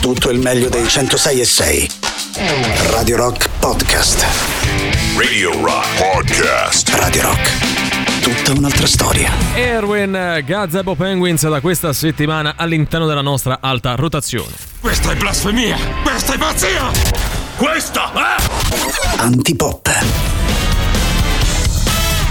[0.00, 1.90] tutto il meglio dei 106 e 6.
[2.90, 4.24] Radio Rock Podcast.
[5.16, 6.88] Radio Rock Podcast.
[6.94, 8.22] Radio Rock.
[8.22, 9.30] Tutta un'altra storia.
[9.54, 14.52] Erwin Gazebo Penguins da questa settimana all'interno della nostra alta rotazione.
[14.80, 15.76] Questa è blasfemia!
[16.02, 16.90] Questa è pazzia!
[17.56, 19.20] Questa è...
[19.20, 20.29] Antipop.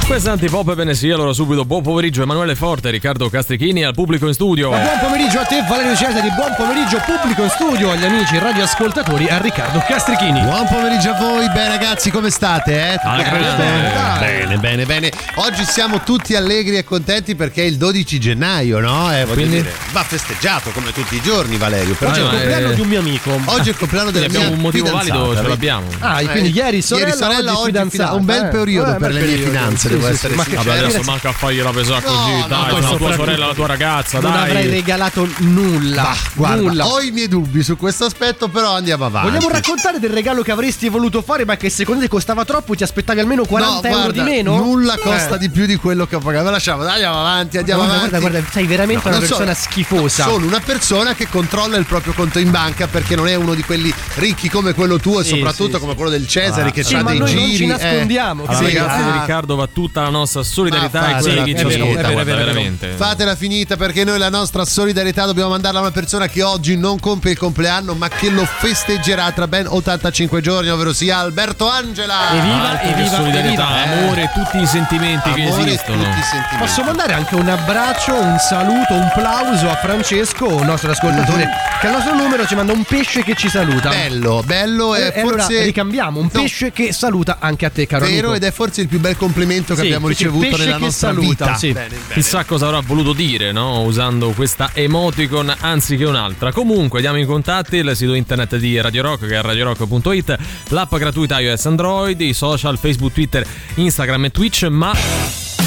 [0.10, 4.26] Questa è Antipop ebbene sì, allora subito buon pomeriggio Emanuele Forte, Riccardo Castrichini al pubblico
[4.26, 4.72] in studio.
[4.72, 9.28] Ma buon pomeriggio a te Valerio Cesari, buon pomeriggio pubblico in studio agli amici radioascoltatori
[9.28, 10.42] a Riccardo Castrichini.
[10.42, 12.94] Buon pomeriggio a voi, beh ragazzi come state?
[12.94, 13.00] Eh?
[13.04, 14.20] Alla grande.
[14.20, 15.12] Bene, bene, bene.
[15.36, 19.16] Oggi siamo tutti allegri e contenti perché è il 12 gennaio, no?
[19.16, 19.58] Eh, Quindi?
[19.58, 21.94] dire, va festeggiato come tutti i giorni Valerio.
[21.94, 23.40] Però Oggi è il ma, compleanno eh, di un mio amico.
[23.46, 25.86] Oggi è il compleanno della abbiamo mia un motivo fidanzata, valido, ce l'abbiamo.
[26.00, 28.04] Ah, quindi ieri sorella, Ieri sorella, oggi oggi fidanzata.
[28.10, 29.52] fida- un bel Eh, periodo eh, per le bel mie periodo.
[29.58, 30.62] finanze, Sì, devo sì, essere sì, ma sincero.
[30.64, 32.98] che Vabbè, adesso ragazzi, manca a fargli la pesare No, così, no, dai, poi sono
[32.98, 34.42] tua sorella, la tua ragazza, non dai.
[34.50, 36.02] avrei regalato nulla.
[36.02, 36.86] Bah, guarda, nulla.
[36.88, 39.30] ho i miei dubbi su questo aspetto, però andiamo avanti.
[39.32, 42.76] Vogliamo raccontare del regalo che avresti voluto fare, ma che secondo te costava troppo?
[42.76, 44.56] Ti aspettavi almeno 40 no, euro guarda, di meno?
[44.58, 45.38] Nulla costa Eh.
[45.40, 46.46] di più di quello che ho pagato.
[46.46, 48.20] Ma lasciamo, dai, andiamo avanti, andiamo Guarda, avanti.
[48.20, 50.24] guarda, guarda, sei veramente No, una persona schifosa.
[50.24, 53.64] Sono una persona che controlla il proprio conto in banca perché non è uno di
[53.64, 57.04] quelli ricchi come quello tuo e soprattutto sì, come quello del Cesare che Sì, ha
[57.04, 57.42] ma dei noi giri.
[57.48, 57.68] non ci eh.
[57.68, 58.46] nascondiamo.
[58.46, 59.12] Ragazzi, ah.
[59.20, 62.12] Riccardo va tutta la nostra solidarietà Ma e quella di chi ci fatela ascolta, finita.
[62.12, 62.88] guarda, È vero, è vero, veramente.
[62.96, 67.00] Fatela finita perché noi la nostra solidarietà dobbiamo mandarla a una persona che oggi non
[67.00, 72.32] compie il compleanno ma che lo festeggerà tra ben 85 giorni, ovvero sia Alberto Angela.
[72.32, 74.02] Evviva, che evviva, solidarietà, evviva.
[74.02, 76.04] amore tutti i sentimenti che Amore e esistono.
[76.04, 76.56] tutti i sentimenti.
[76.58, 81.48] Posso mandare anche un abbraccio, un saluto, un plauso a Francesco, un nostro ascoltatore,
[81.82, 83.90] che al nostro numero ci manda un pesce che ci saluta.
[83.90, 87.70] Bello, bello E, e e allora forse ricambiamo un No, pesce che saluta anche a
[87.72, 88.34] te, caro vero amico.
[88.36, 91.28] ed è forse il più bel complimento che Sì, abbiamo ricevuto nella che nostra saluta,
[91.46, 91.56] vita.
[91.56, 91.72] sì.
[91.72, 92.14] Bene, bene.
[92.14, 93.82] Chissà cosa avrà voluto dire, no?
[93.84, 96.52] Usando questa emoticon anziché un'altra.
[96.52, 100.38] Comunque, diamo in contatti il sito internet di Radio Rock che è radiorock.it,
[100.70, 104.94] l'app gratuita iOS Android, i social Facebook, Twitter, Instagram e Twitch, ma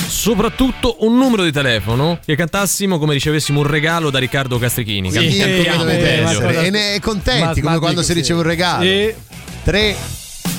[0.08, 5.10] soprattutto un numero di telefono che cantassimo come ricevessimo un regalo da Riccardo Castrichini.
[5.10, 5.86] Sì, meglio.
[5.88, 6.66] essere.
[6.66, 8.82] E ne è contenti Ma- come ma quando si riceve un regalo.
[8.84, 9.12] Sì.
[9.64, 9.96] 3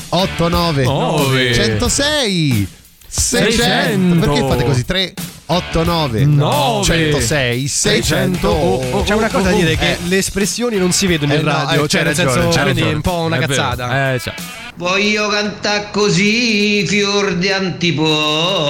[0.09, 1.53] 8 9 Nove.
[1.53, 2.67] 106
[3.15, 4.19] 600 600.
[4.25, 4.85] Perché fate così?
[4.85, 5.13] 3
[5.45, 6.83] 8 9 Nove.
[6.85, 9.97] 106 600 Oh, C'è una cosa da dire che Eh.
[10.07, 12.63] le espressioni non si vedono Eh in no, radio, eh, cioè nel ragione, senso c'hai
[12.63, 12.95] quindi è ragione.
[12.95, 13.53] un po' una È vero.
[13.53, 14.13] cazzata.
[14.13, 14.33] Eh, ciao.
[14.75, 17.49] Voglio cantare così, fior di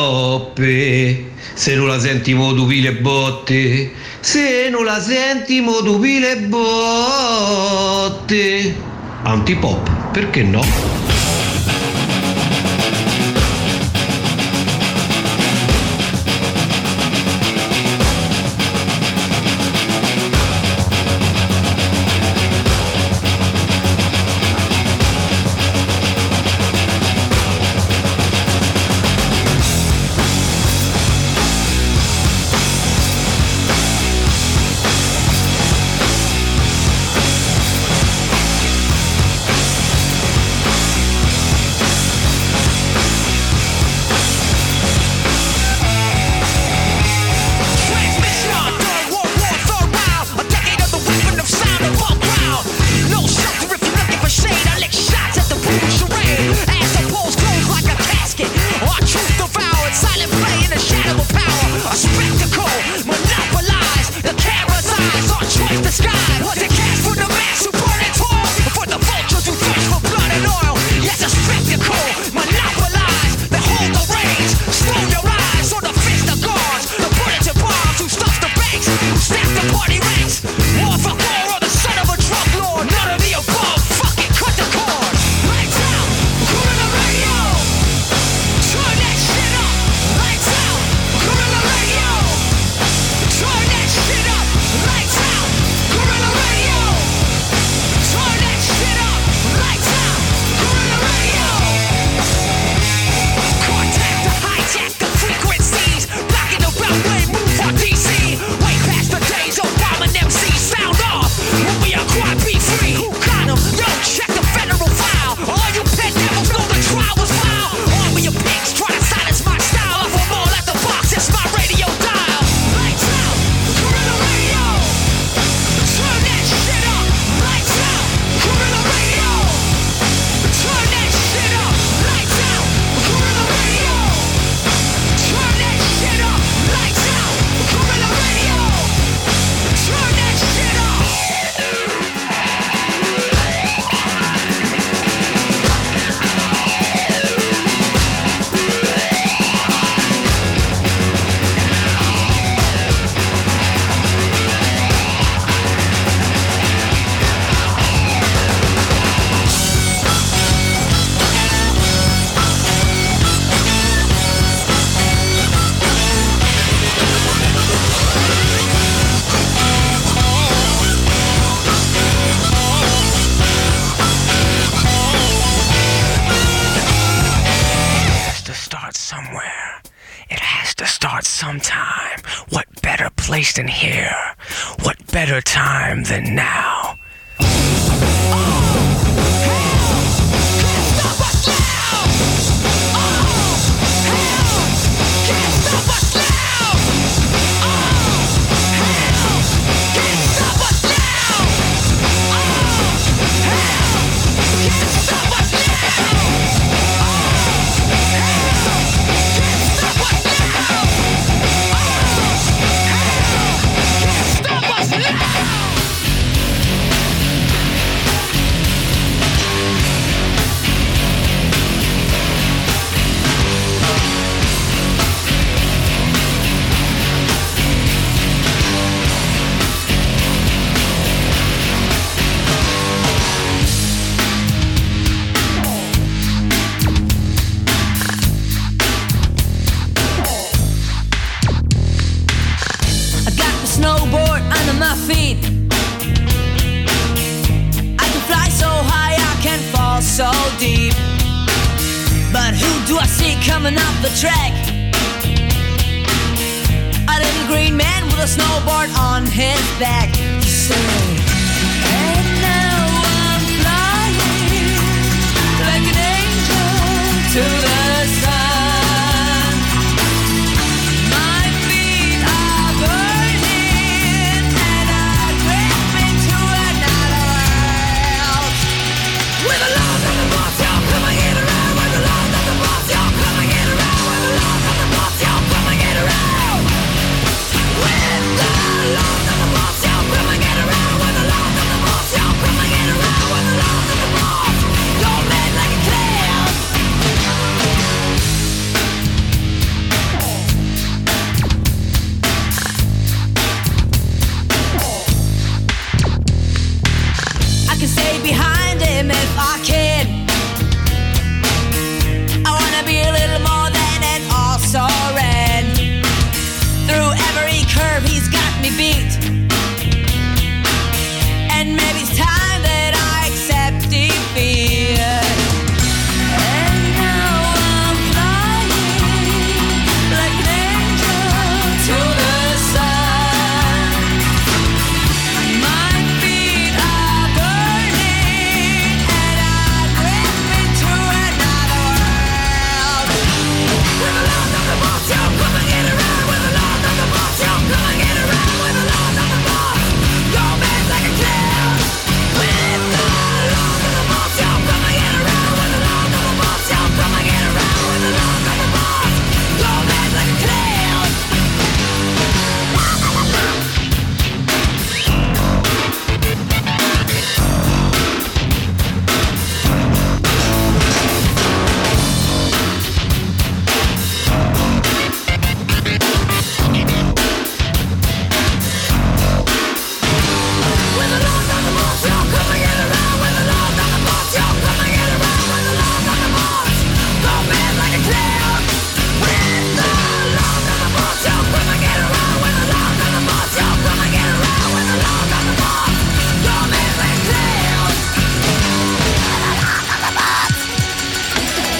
[0.03, 1.31] antipoppe.
[1.53, 6.35] Se non la sentimo tu pile botte, se non la sentimo tu pile
[7.57, 8.75] botte.
[9.23, 10.61] Antipop, perché no?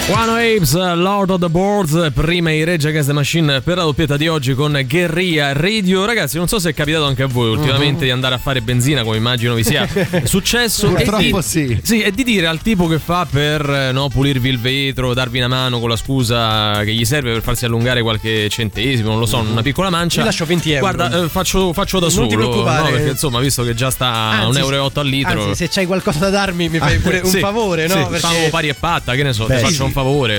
[0.09, 4.17] One Apes, Lord of the Boards, prima i Rage Against the Machine per la doppietta
[4.17, 6.03] di oggi con Guerrilla Radio.
[6.03, 9.03] Ragazzi, non so se è capitato anche a voi ultimamente di andare a fare benzina,
[9.03, 9.87] come immagino vi sia
[10.25, 10.89] successo.
[10.89, 12.01] Purtroppo e di, sì.
[12.01, 15.47] E di dire al tipo che fa per eh, no, pulirvi il vetro, darvi una
[15.47, 19.37] mano con la scusa che gli serve per farsi allungare qualche centesimo, non lo so,
[19.37, 20.19] una piccola mancia.
[20.19, 20.79] Ti lascio 20 euro.
[20.91, 22.27] Guarda, eh, faccio, faccio da Non solo.
[22.27, 22.83] ti preoccupare.
[22.83, 25.43] No, perché insomma, visto che già sta a Anzi, 1,8 euro al litro.
[25.45, 27.93] Anzi, se c'hai qualcosa da darmi, mi fai pure un Sì, favore, no?
[27.93, 29.81] sì, Perché Famo pari e patta, che ne so, Beh, ti faccio sì.
[29.81, 29.91] un favore.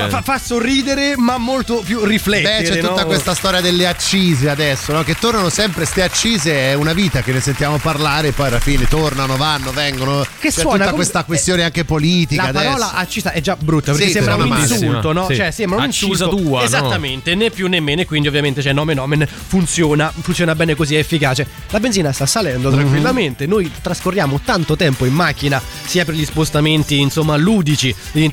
[0.09, 2.61] Fa, fa sorridere, ma molto più riflettere.
[2.63, 3.05] Beh, c'è tutta no?
[3.05, 5.03] questa storia delle accise adesso, no?
[5.03, 8.85] Che tornano sempre ste accise, è una vita che ne sentiamo parlare, poi alla fine
[8.87, 10.23] tornano, vanno, vengono.
[10.39, 12.63] Che c'è suona tutta come- questa questione anche politica La adesso.
[12.65, 15.27] parola accisa è già brutta perché Sì, sembra un insulto, no?
[15.27, 15.35] Sì.
[15.35, 16.35] Cioè, sembra un Accisa insulto.
[16.35, 16.65] tua, no?
[16.65, 18.01] Esattamente, né più né meno.
[18.01, 21.47] E quindi, ovviamente, cioè, nomen omen funziona, funziona bene così, è efficace.
[21.69, 22.75] La benzina sta salendo Mhm.
[22.75, 23.45] tranquillamente.
[23.45, 28.23] Noi trascorriamo tanto tempo in macchina, sia per gli spostamenti, insomma, ludici, degli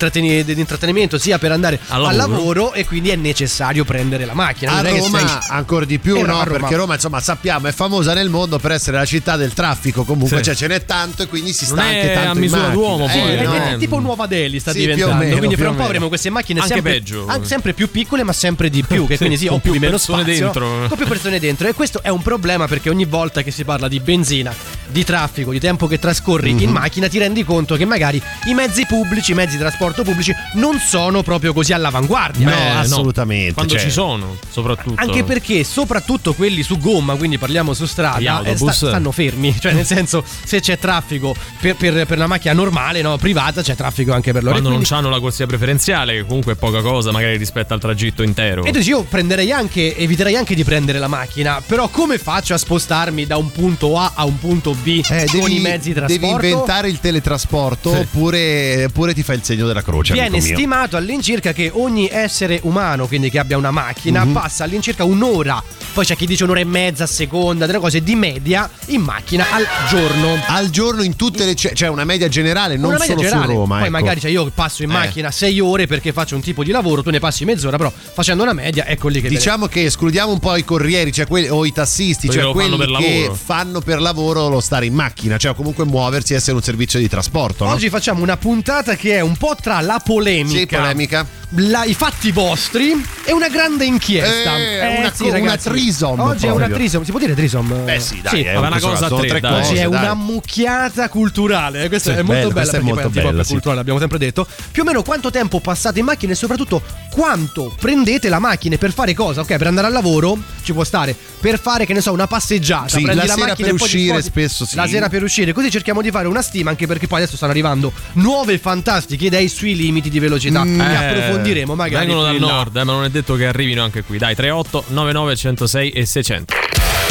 [0.59, 2.39] intrattenimento, spostamento sia per andare Al al lavoro.
[2.39, 4.73] lavoro, e quindi è necessario prendere la macchina.
[4.73, 6.45] A è Roma sei- ancora di più, Eh, no?
[6.45, 6.45] Roma.
[6.45, 10.05] Perché Roma, insomma, sappiamo, è famosa nel mondo per essere la città del traffico.
[10.05, 10.45] Comunque, Sì.
[10.45, 13.07] cioè, ce n'è tanto e quindi si sta Non anche è tanto a misura d'uomo,
[13.07, 13.55] poi, è, no?
[13.55, 15.25] è tipo Nuova Delhi sta Sì, più o diventando.
[15.25, 17.25] meno, quindi fra un po' avremo queste macchine Anche sempre, peggio.
[17.27, 19.07] anche sempre più piccole, ma sempre di più.
[19.07, 20.87] Che Sì, quindi sì, con più meno persone spazio, dentro.
[20.89, 21.69] Con più persone dentro.
[21.69, 24.55] E questo è un problema perché ogni volta che si parla di benzina,
[24.89, 26.71] di traffico, di tempo che trascorri in Mhm.
[26.71, 30.79] macchina, ti rendi conto che magari i mezzi pubblici, i mezzi di trasporto pubblici non
[30.79, 32.49] sono proprio così all'avanguardia.
[32.49, 32.79] No, no?
[32.81, 35.01] assolutamente, Quando cioè- ci sono, soprattutto.
[35.01, 39.55] Anche perché soprattutto quelli su gomma, quindi parliamo su strada, eh, sta- stanno fermi.
[39.63, 43.75] Cioè, nel senso, se c'è traffico per, per- per una macchina normale, no, privata, c'è
[43.77, 44.53] traffico anche per loro.
[44.59, 47.75] Quando E non quindi- hanno la corsia preferenziale, che comunque è poca cosa, magari rispetto
[47.75, 48.65] al tragitto intero.
[48.65, 52.55] E tu dici, io prenderei anche, eviterei anche di prendere la macchina, però come faccio
[52.55, 55.93] a spostarmi da un punto A a un punto B Eh, con devi, i mezzi
[55.93, 56.47] di devi trasporto?
[56.47, 57.97] inventare il teletrasporto Sì.
[57.99, 60.13] oppure, oppure ti fai il segno della croce.
[60.13, 60.45] Viene amico
[60.93, 64.33] stimato all'incirca che ogni essere umano, quindi che abbia una macchina, Mhm.
[64.33, 65.63] passa all'incirca un'ora.
[65.95, 69.47] Poi c'è chi dice un'ora e mezza a seconda, delle cose di media in macchina
[69.51, 70.39] al giorno.
[70.47, 71.55] Al giorno in tutte le.
[71.55, 73.53] cioè una media generale, non Una media solo generale.
[73.53, 73.75] su Roma.
[73.77, 73.93] Poi ecco.
[73.93, 74.93] magari cioè, io passo in Eh.
[74.95, 78.43] macchina 6 ore perché faccio un tipo di lavoro, tu ne passi mezz'ora, però facendo
[78.43, 79.37] una media ecco lì che viene.
[79.37, 82.77] Diciamo che escludiamo un po' i corrieri cioè quelli- o i tassisti, Quelli cioè fanno
[82.77, 83.35] quelli per che lavoro.
[83.35, 87.09] fanno per lavoro lo stare in macchina, cioè comunque muoversi e essere un servizio di
[87.09, 87.65] trasporto.
[87.65, 87.71] No?
[87.73, 91.27] Oggi facciamo una puntata che è un po' tra la polemica, Sì, polemica.
[91.57, 92.93] la- i fatti vostri
[93.25, 94.57] e una grande inchiesta.
[94.57, 96.77] Eh, una co- una trisom Oggi è una proprio.
[96.77, 97.03] trisom.
[97.05, 97.85] Si può dire trisom?
[97.85, 99.87] Beh, sì, dai, è vabbè, una questo cosa a sono tre, cose, Oggi è dai.
[99.87, 101.89] una mucchiata culturale.
[101.89, 103.51] Questa Sì, è molto bella, bella questa è perché molto è bella, sì.
[103.51, 104.47] culturale, abbiamo sempre detto.
[104.71, 108.93] Più o meno quanto tempo passate in macchina e soprattutto quanto prendete la macchina per
[108.95, 109.43] fare cosa?
[109.43, 111.15] Ok, per andare al lavoro ci può stare.
[111.43, 112.89] Per fare, che ne so, una passeggiata.
[112.89, 114.31] Sì, prendi la la sera macchina per uscire sposti.
[114.31, 114.77] spesso sì.
[114.77, 115.53] La sera per uscire.
[115.53, 119.49] Così cerchiamo di fare una stima anche perché poi adesso stanno arrivando nuove fantastiche idee
[119.49, 120.65] sui limiti di velocità.
[120.65, 120.72] Mm.
[120.77, 122.07] Che Eh, approfondiremo magari.
[122.07, 124.19] Vengono dal nord, eh, ma non è detto che arrivino anche qui.
[124.19, 126.55] Dai, 38 99 106 e 600.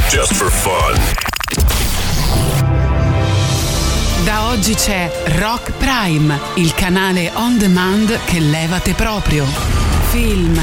[0.10, 1.00] Just for fun.
[4.24, 9.46] Da oggi c'è Rock Prime, il canale on demand che levate proprio.
[10.12, 10.60] Film,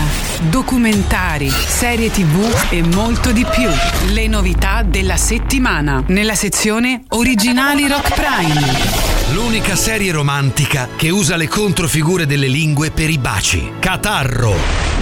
[0.51, 3.69] documentari, serie tv e molto di più.
[4.13, 9.08] Le novità della settimana nella sezione Originali Rock Prime.
[9.33, 13.75] L'unica serie romantica che usa le controfigure delle lingue per i baci.
[13.79, 14.55] Catarro.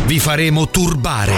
[0.04, 1.34] Vi faremo turbare.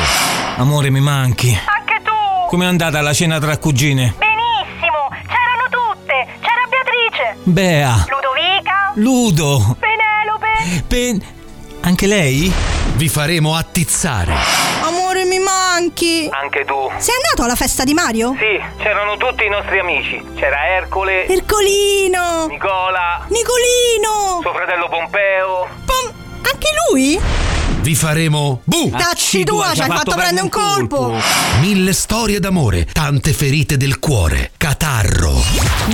[0.57, 1.49] Amore, mi manchi.
[1.49, 2.47] Anche tu!
[2.49, 4.14] Com'è andata la cena tra cugine?
[4.16, 5.09] Benissimo!
[5.11, 6.26] C'erano tutte!
[6.40, 7.37] C'era Beatrice!
[7.42, 8.07] Bea.
[8.09, 8.92] Ludovica!
[8.95, 9.76] Ludo.
[9.78, 10.85] Penelope!
[10.87, 11.23] Pen...
[11.80, 12.50] Anche lei?
[12.95, 14.68] Vi faremo attizzare.
[15.79, 16.29] Manchi.
[16.33, 16.91] Anche tu.
[16.99, 18.35] Sei andato alla festa di Mario?
[18.37, 20.21] Sì, c'erano tutti i nostri amici.
[20.35, 22.47] C'era Ercole, Ercolino.
[22.49, 24.41] Nicola, Nicolino.
[24.43, 25.69] suo fratello Pompeo.
[25.85, 27.21] Pom- anche lui?
[27.81, 28.91] Vi faremo bu.
[28.91, 31.15] Tacci tua, ci hai fatto prendere un colpo.
[31.61, 34.51] Mille storie d'amore, tante ferite del cuore.
[34.57, 35.41] Catarro.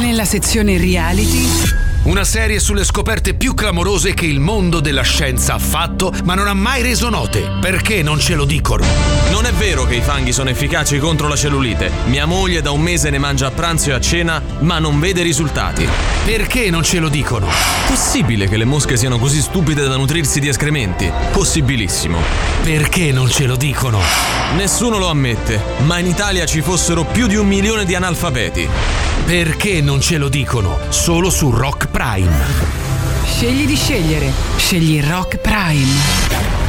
[0.00, 5.58] Nella sezione reality Una serie sulle scoperte più clamorose che il mondo della scienza ha
[5.58, 7.52] fatto, ma non ha mai reso note.
[7.62, 8.84] Perché non ce lo dicono?
[9.30, 11.90] Non è vero che i fanghi sono efficaci contro la cellulite.
[12.08, 15.23] Mia moglie da un mese ne mangia a pranzo e a cena, ma non vede
[15.23, 15.88] risultati.
[16.26, 17.49] Perché non ce lo dicono?
[17.88, 21.11] Possibile che le mosche siano così stupide da nutrirsi di escrementi?
[21.32, 22.18] Possibilissimo.
[22.62, 23.99] Perché non ce lo dicono?
[24.56, 28.68] Nessuno lo ammette, ma in Italia ci fossero più di un milione di analfabeti.
[29.26, 30.78] Perché non ce lo dicono?
[30.90, 32.45] Solo su Rock Prime.
[33.25, 34.31] Scegli di scegliere.
[34.57, 36.63] Scegli Rock Prime.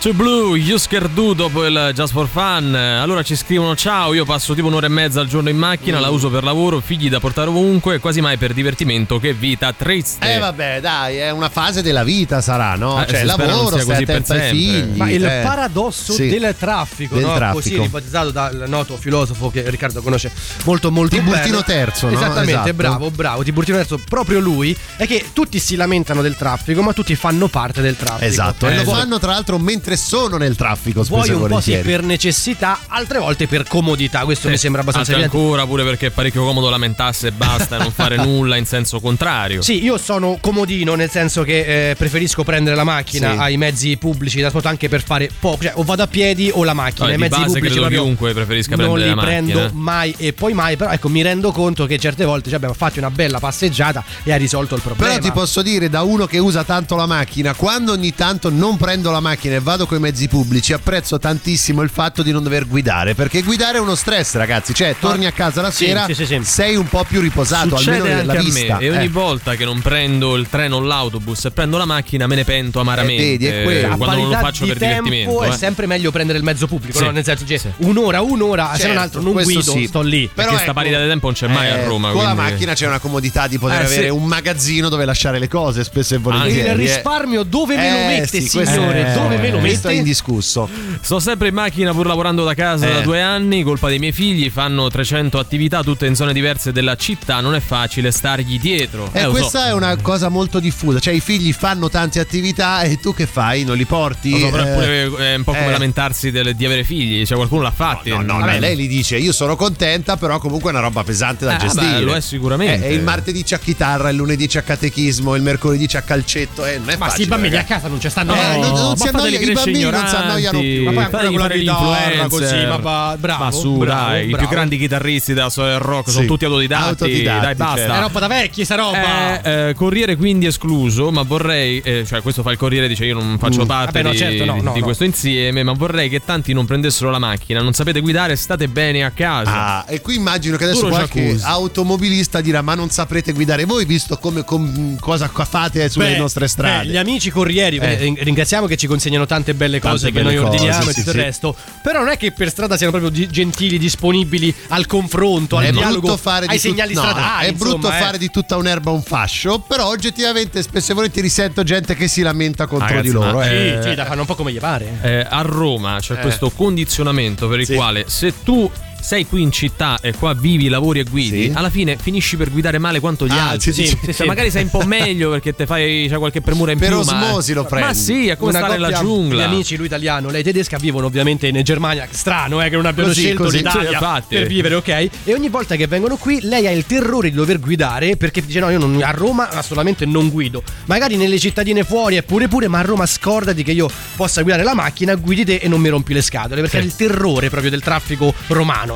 [0.00, 2.74] To Blue, Yusker dopo il Just for Fun.
[2.74, 6.00] Allora ci scrivono: Ciao, io passo tipo un'ora e mezza al giorno in macchina, Mm.
[6.00, 9.18] la uso per lavoro, figli da portare ovunque, quasi mai per divertimento.
[9.18, 10.34] Che vita triste.
[10.34, 13.02] Eh vabbè, dai, è una fase della vita sarà, no?
[13.04, 14.48] Eh, cioè lavoro, sia così per sempre.
[14.48, 14.96] figli.
[14.96, 15.40] Ma il eh.
[15.44, 16.28] paradosso Sì.
[16.30, 17.34] del traffico, Del no?
[17.34, 17.58] traffico.
[17.60, 20.32] così ribattezzato dal noto filosofo che Riccardo conosce
[20.64, 21.82] molto molto Tiburtino bene.
[21.94, 22.16] III, no?
[22.16, 22.72] Esattamente, Esatto.
[22.72, 27.14] bravo, bravo, Tiburtino III, proprio lui, è che tutti si lamentano del traffico, ma tutti
[27.16, 28.24] fanno parte del traffico.
[28.24, 31.48] Esatto, e Eh, lo vuoi- fanno tra l'altro mentre sono nel traffico, spesso Vuoi un
[31.48, 35.44] po' sì per necessità, altre volte per comodità, questo Sì, mi sembra abbastanza altre evidente.
[35.46, 39.00] ancora pure perché è parecchio comodo lamentarsi e basta e non fare nulla in senso
[39.00, 39.62] contrario.
[39.62, 43.38] Sì, io sono comodino nel senso che eh, preferisco prendere la macchina Sì.
[43.38, 46.64] ai mezzi pubblici di trasporto anche per fare poco, cioè o vado a piedi o
[46.64, 49.22] la macchina, Vabbè, i di mezzi base pubblici credo chiunque preferisca non prendere li la
[49.22, 49.80] prendo macchina.
[49.80, 52.98] mai e poi mai, però ecco mi rendo conto che certe volte cioè, abbiamo fatto
[52.98, 55.12] una bella passeggiata e ha risolto il problema.
[55.14, 58.76] Però ti posso dire, da uno che usa tanto la macchina, quando ogni tanto non
[58.76, 62.42] prendo la macchina e vado con i mezzi pubblici, apprezzo tantissimo il fatto di non
[62.42, 63.14] dover guidare.
[63.14, 64.74] Perché guidare è uno stress, ragazzi.
[64.74, 66.40] Cioè, torni a casa la sera, sì, sì, sì.
[66.42, 68.78] sei un po' più riposato, Succede almeno nella vista.
[68.78, 69.08] e ogni Eh.
[69.08, 72.80] volta che non prendo il treno o l'autobus e prendo la macchina me ne pento
[72.80, 73.22] amaramente.
[73.22, 73.88] Eh, vedi, è quello.
[73.88, 75.42] eh, a quando non lo faccio di per tempo divertimento.
[75.44, 75.56] è eh.
[75.56, 77.10] sempre meglio prendere il mezzo pubblico, no?
[77.10, 80.28] nel senso cioè, un'ora, un'ora, se non Certo, altro non guido, sto lì.
[80.32, 82.10] Però Perché sta ecco, parità di tempo non c'è mai eh, a Roma.
[82.10, 85.38] Con la quindi- macchina c'è una comodità di poter Eh, avere un magazzino dove lasciare
[85.38, 86.60] le cose, spesso e volentieri.
[86.60, 86.74] il eh.
[86.74, 89.12] risparmio dove me lo Eh, mette, signore?
[89.14, 90.68] dove me lo questo è indiscusso.
[91.00, 92.92] Sto sempre in macchina pur lavorando da casa Eh.
[92.94, 96.96] da due anni, colpa dei miei figli, fanno 300 attività tutte in zone diverse della
[96.96, 99.08] città, non è facile stargli dietro.
[99.12, 99.30] E Eh, so.
[99.30, 103.26] questa è una cosa molto diffusa, cioè i figli fanno tante attività e tu che
[103.26, 103.64] fai?
[103.64, 104.30] Non li porti?
[104.30, 105.70] Lo so, però Eh, pure è un po' come eh.
[105.70, 108.10] lamentarsi del- di avere figli, cioè qualcuno l'ha fatti.
[108.10, 108.58] No, no, Vabbè.
[108.58, 111.58] lei, lei gli dice io sono contenta, però comunque è una roba pesante da Eh,
[111.58, 111.92] gestire.
[111.98, 112.86] beh, lo è sicuramente.
[112.86, 115.98] Eh, e il martedì c'è a chitarra, il lunedì c'è a catechismo, il mercoledì c'è
[115.98, 116.64] a calcetto.
[116.64, 117.72] Eh, non è Ma facile, sì, i bambini a ragazzi.
[117.74, 118.34] casa non ci stanno.
[118.34, 120.82] Eh, No, non- non ma si annoia- i crescere bambini non si ignoranti, annoiano più.
[120.84, 124.28] Ma poi ancora con la chitarra così, ma va- bravo, Ma su, bravo, dai, i
[124.30, 124.38] bravo.
[124.46, 126.26] più grandi chitarristi della storia del rock sono Sì.
[126.26, 126.88] tutti autodidatti.
[126.88, 127.76] Autodidatti, dai, basta.
[127.76, 127.92] certo.
[127.94, 129.42] È roba da vecchi, sta roba.
[129.42, 133.14] Eh, eh, Corriere quindi escluso, ma vorrei, eh, cioè questo fa il Corriere, dice io
[133.14, 133.66] non faccio Mm.
[133.66, 134.84] parte Vabbè, no, di, certo, no, no, di no.
[134.84, 139.04] questo insieme, ma vorrei che tanti non prendessero la macchina, non sapete guidare, state bene
[139.04, 139.50] a casa.
[139.80, 141.44] Ah, e qui immagino che adesso Duro qualche jacuzzi.
[141.46, 146.18] automobilista dirà: Ma non saprete guidare voi, visto come com- cosa qua fate sulle Beh,
[146.18, 146.84] nostre strade.
[146.86, 147.96] beh, gli amici corrieri, Eh.
[147.96, 150.92] ring- ringraziamo che ci consegnano tante belle cose Tante che noi belle cose, ordiniamo e
[150.92, 151.16] sì, tutto sì.
[151.16, 151.56] il resto.
[151.82, 155.70] Però non è che per strada siano proprio di- gentili, disponibili al confronto, al è
[155.72, 157.46] dialogo, brutto fare ai di tut- segnali no, stradali.
[157.46, 158.00] È brutto insomma, eh.
[158.00, 162.22] fare di tutta un'erba un fascio, però oggettivamente spesso e volentieri sento gente che si
[162.22, 163.42] lamenta contro Ragazzi, di loro.
[163.42, 163.78] eh.
[163.82, 164.98] Sì, sì, da fanno un po' come gli pare.
[165.02, 166.20] Eh, a Roma c'è Eh.
[166.20, 167.74] questo condizionamento per il Sì.
[167.74, 171.52] quale se tu sei qui in città e qua vivi, lavori e guidi, Sì.
[171.54, 173.72] alla fine finisci per guidare male quanto gli Ah, altri.
[173.72, 174.24] sì, sì, Cioè, sì.
[174.24, 176.98] magari sei un po' meglio perché te fai c'è qualche premura in Per più.
[176.98, 177.86] osmosi ma, lo prendi.
[177.88, 179.40] Ma sì, è come Una stare nella giungla.
[179.42, 182.06] Gli amici, lui italiano, lei tedesca, vivono ovviamente in Germania.
[182.10, 183.56] Strano, eh, che non abbiano Così, scelto così.
[183.58, 184.88] l'Italia Sì, per vivere, ok?
[185.24, 188.60] E ogni volta che vengono qui, lei ha il terrore di dover guidare perché dice:
[188.60, 190.62] No, io non- a Roma assolutamente non guido.
[190.86, 194.62] Magari nelle cittadine fuori è pure pure, ma a Roma scordati che io possa guidare
[194.62, 196.60] la macchina, guidi te e non mi rompi le scatole.
[196.60, 198.89] Perché ha il terrore proprio del traffico romano.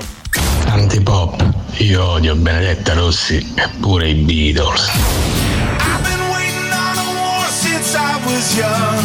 [0.67, 1.43] Antipop,
[1.79, 4.89] io odio Benedetta Rossi e pure i Beatles.
[4.89, 9.05] I've been waiting on a war since I was young.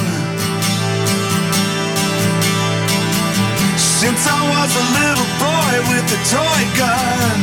[3.77, 7.39] Since I was a little boy with a toy gun.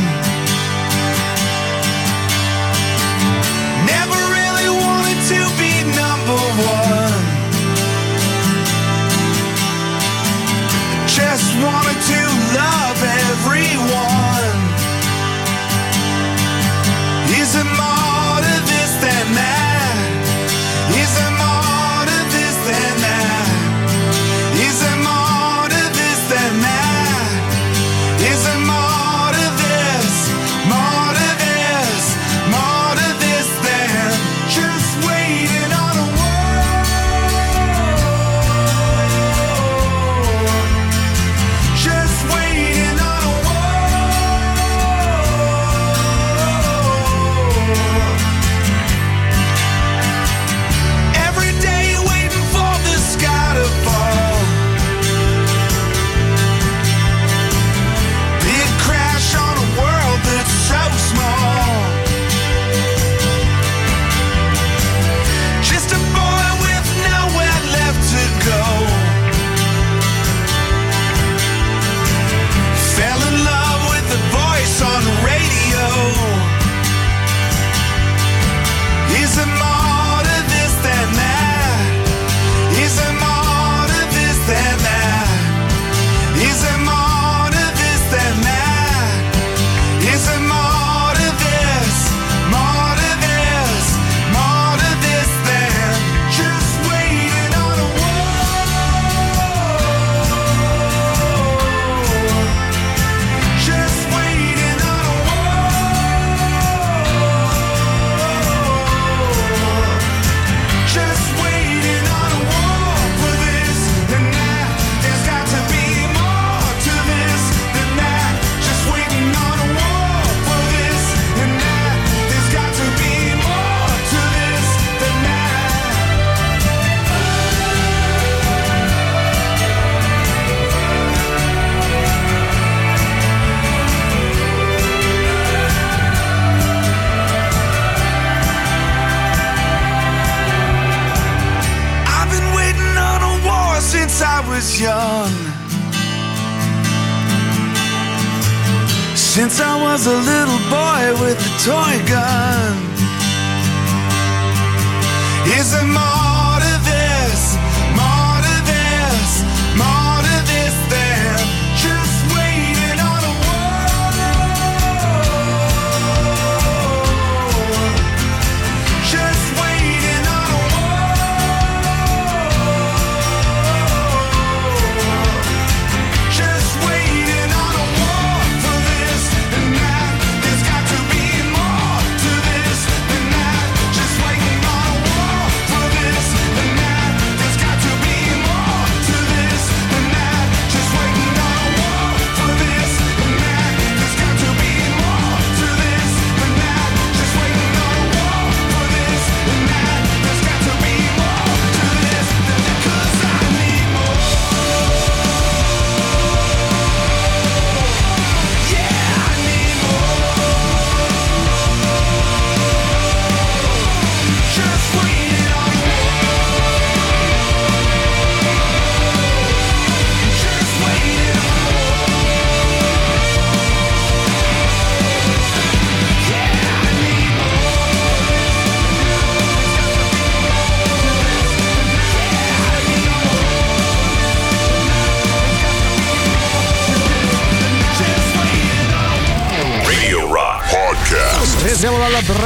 [3.85, 7.25] Never really wanted to be number one.
[11.07, 12.06] Just wanted to
[12.57, 14.16] love everyone.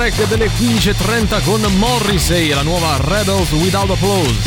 [0.02, 4.40] break delle 15.30 con Morrissey e la nuova Rebels Without Applause.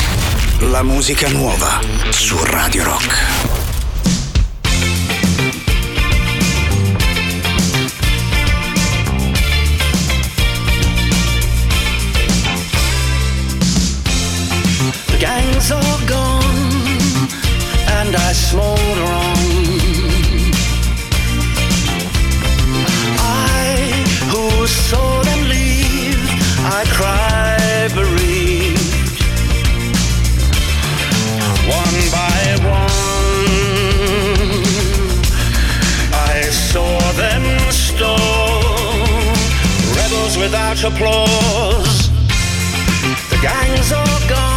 [0.70, 1.78] La musica nuova
[2.10, 3.53] su Radio Rock.
[40.76, 42.08] such applause.
[43.30, 44.53] The gang's all gone.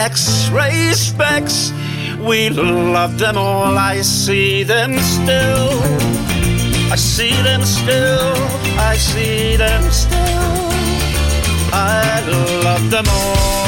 [0.00, 1.72] x-ray specs.
[2.18, 5.70] We love them all, I see them still.
[6.90, 8.32] I see them still,
[8.78, 10.18] I see them still.
[11.72, 12.22] I
[12.64, 13.59] love them all.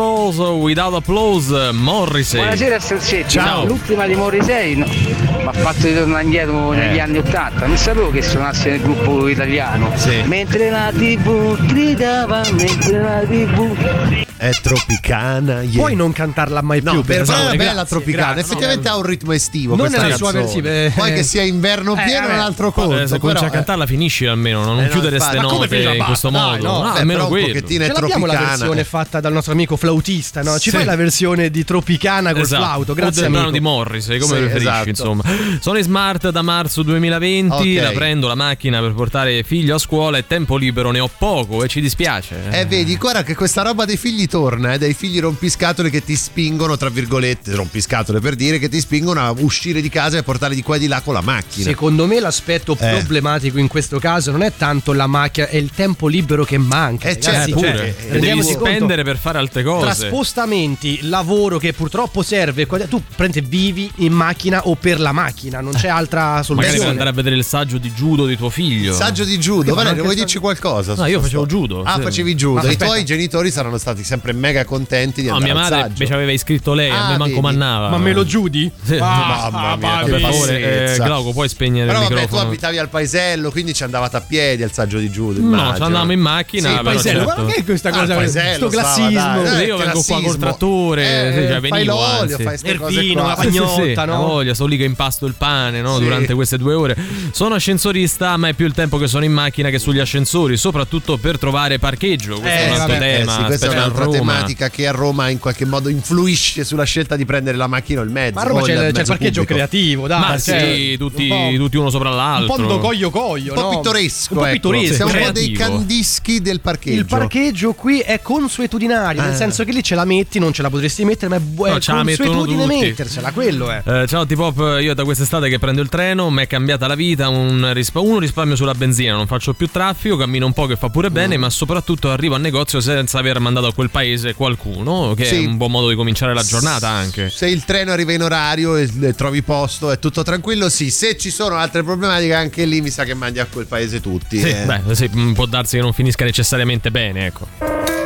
[0.00, 2.40] Rebels Without Applause, Morrissey.
[2.40, 3.64] Buonasera Strazzetti, Ciao.
[3.64, 6.76] l'ultima di Morrissey no, mi ha fatto ritornare indietro Eh.
[6.76, 9.90] negli anni Ottanta, non sapevo che suonasse nel gruppo italiano.
[10.24, 14.25] Mentre la tv gridava, mentre la tv...
[14.38, 15.62] È tropicana.
[15.62, 15.76] yeah.
[15.80, 16.92] Puoi non cantarla mai più.
[16.92, 18.24] No, per favore, me è bella grazie, tropicana.
[18.32, 18.40] grazie.
[18.42, 19.76] Effettivamente ha un ritmo estivo.
[19.76, 20.40] Non nella sua canzone.
[20.42, 20.90] versione, eh.
[20.90, 23.06] Poi che sia inverno Eh, pieno è un altro Eh, conto.
[23.06, 25.36] se cominci a cantarla finisci almeno, non Eh, no, chiudere infatti.
[25.36, 26.62] ste Ma come note in questo modo.
[26.66, 27.46] no, Ah, almeno quello.
[27.46, 30.58] pochettino è Ce l'abbiamo la versione fatta dal nostro amico flautista, no?
[30.58, 32.62] Ci fai la versione di Tropicana col Esatto.
[32.62, 33.58] flauto, grazie del brano amico.
[33.64, 34.88] di Morrissey, come preferisci, esatto.
[34.88, 35.22] insomma.
[35.60, 37.82] Sono in smart da marzo 2020, Ok.
[37.82, 41.64] la prendo la macchina per portare figlio a scuola e tempo libero ne ho poco
[41.64, 42.36] e ci dispiace.
[42.50, 46.16] Eh, vedi, guarda che questa roba dei figli torna, eh, dei figli rompiscatole che ti
[46.16, 50.54] spingono, tra virgolette, rompiscatole per dire, che ti spingono a uscire di casa e portare
[50.54, 51.64] di qua e di là con la macchina.
[51.64, 52.90] Secondo me l'aspetto Eh.
[52.96, 57.08] problematico in questo caso non è tanto la macchina, è il tempo libero che manca.
[57.08, 58.18] Eh, ragazzi, certo, cioè, pure.
[58.20, 60.08] devi spendere per fare altre Tra cose.
[60.08, 65.72] spostamenti, lavoro che purtroppo serve, tu prendi, vivi in macchina o per la macchina, non
[65.72, 66.90] c'è altra Magari per soluzione.
[66.90, 68.90] andare a vedere il saggio di judo di tuo figlio.
[68.90, 70.94] Il saggio di judo, Valerio, vuoi dirci qualcosa?
[70.94, 72.02] No, io facevo judo, Ah, sì.
[72.02, 72.54] facevi judo.
[72.56, 72.84] Ma I aspetta.
[72.86, 76.72] tuoi genitori saranno stati sempre mega contenti di No, andare mia madre invece aveva iscritto
[76.74, 77.40] lei, a Ah, me manco vedi?
[77.40, 77.88] mannava.
[77.90, 78.70] Ma me lo giudi?
[78.98, 80.96] Ah, Mamma mia, che per favore, eh.
[80.98, 82.48] Glauco, puoi spegnere Però il vabbè, tu microfono.
[82.50, 85.40] abitavi al paesello, quindi ci andavate a piedi al saggio di judo.
[85.40, 87.42] No, ci andavamo in macchina, Sì, Paesello, certo.
[87.42, 88.14] ma che è questa Ah, cosa?
[88.14, 89.42] paesello, Sto stava, classismo.
[89.42, 89.66] dai.
[89.66, 92.42] io vengo qua col trattore, Eh, cioè, fai venivo, l'olio, anzi.
[92.42, 93.28] fai ste cose Erpino, qua.
[93.30, 94.16] la pagnotta, Sì, sì, no?
[94.16, 95.96] voglia, sto lì che impasto il pane no?
[95.96, 96.02] Sì.
[96.04, 96.96] durante queste due ore.
[97.32, 101.16] Sono ascensorista, ma è più il tempo che sono in macchina che sugli ascensori, soprattutto
[101.16, 102.38] per trovare parcheggio.
[102.40, 102.94] Questo Eh, è un altro.
[102.96, 103.32] Eh tema.
[103.32, 104.32] sì, questa è specie a un'altra Roma.
[104.34, 108.04] tematica che a Roma in qualche modo influisce sulla scelta di prendere la macchina o
[108.04, 108.34] il mezzo.
[108.34, 109.44] Ma a Roma c'è, il- c'è il parcheggio pubblico.
[109.54, 110.20] creativo, dai.
[110.20, 112.54] Ma cioè, sì, tutti, un po'- tutti uno sopra Un l'altro.
[112.56, 113.80] po' do coglio coglio, Un po' no?
[113.80, 114.52] pittoresco, Un po' ecco.
[114.54, 114.94] pittoresco.
[114.94, 116.98] Siamo un po' dei candischi del parcheggio.
[116.98, 119.36] Il parcheggio qui è consuetudinario, nel Eh.
[119.36, 121.70] senso che lì ce la metti, non ce la potresti mettere, ma è, bu- è
[121.70, 123.82] No, consuetudine mettersela, quello è.
[123.84, 127.28] Eh, ciao T-Pop, io da quest'estate che prendo il treno mi è cambiata la vita,
[127.28, 130.88] un rispa- uno risparmio sulla benzina, non faccio più traffico, cammino un po' che fa
[130.88, 131.12] pure Mm.
[131.14, 135.42] bene, ma soprattutto arrivo al negozio senza aver mandato a quel paese qualcuno, che Sì.
[135.44, 137.30] è un buon modo di cominciare la giornata anche.
[137.30, 140.68] Se il treno arriva in orario e trovi posto, è tutto tranquillo.
[140.68, 144.00] Sì, se ci sono altre problematiche, anche lì mi sa che mandi a quel paese
[144.02, 144.38] tutti.
[144.38, 144.64] Sì, eh.
[144.64, 148.05] beh, sì, può darsi che non finisca necessariamente bene, ecco.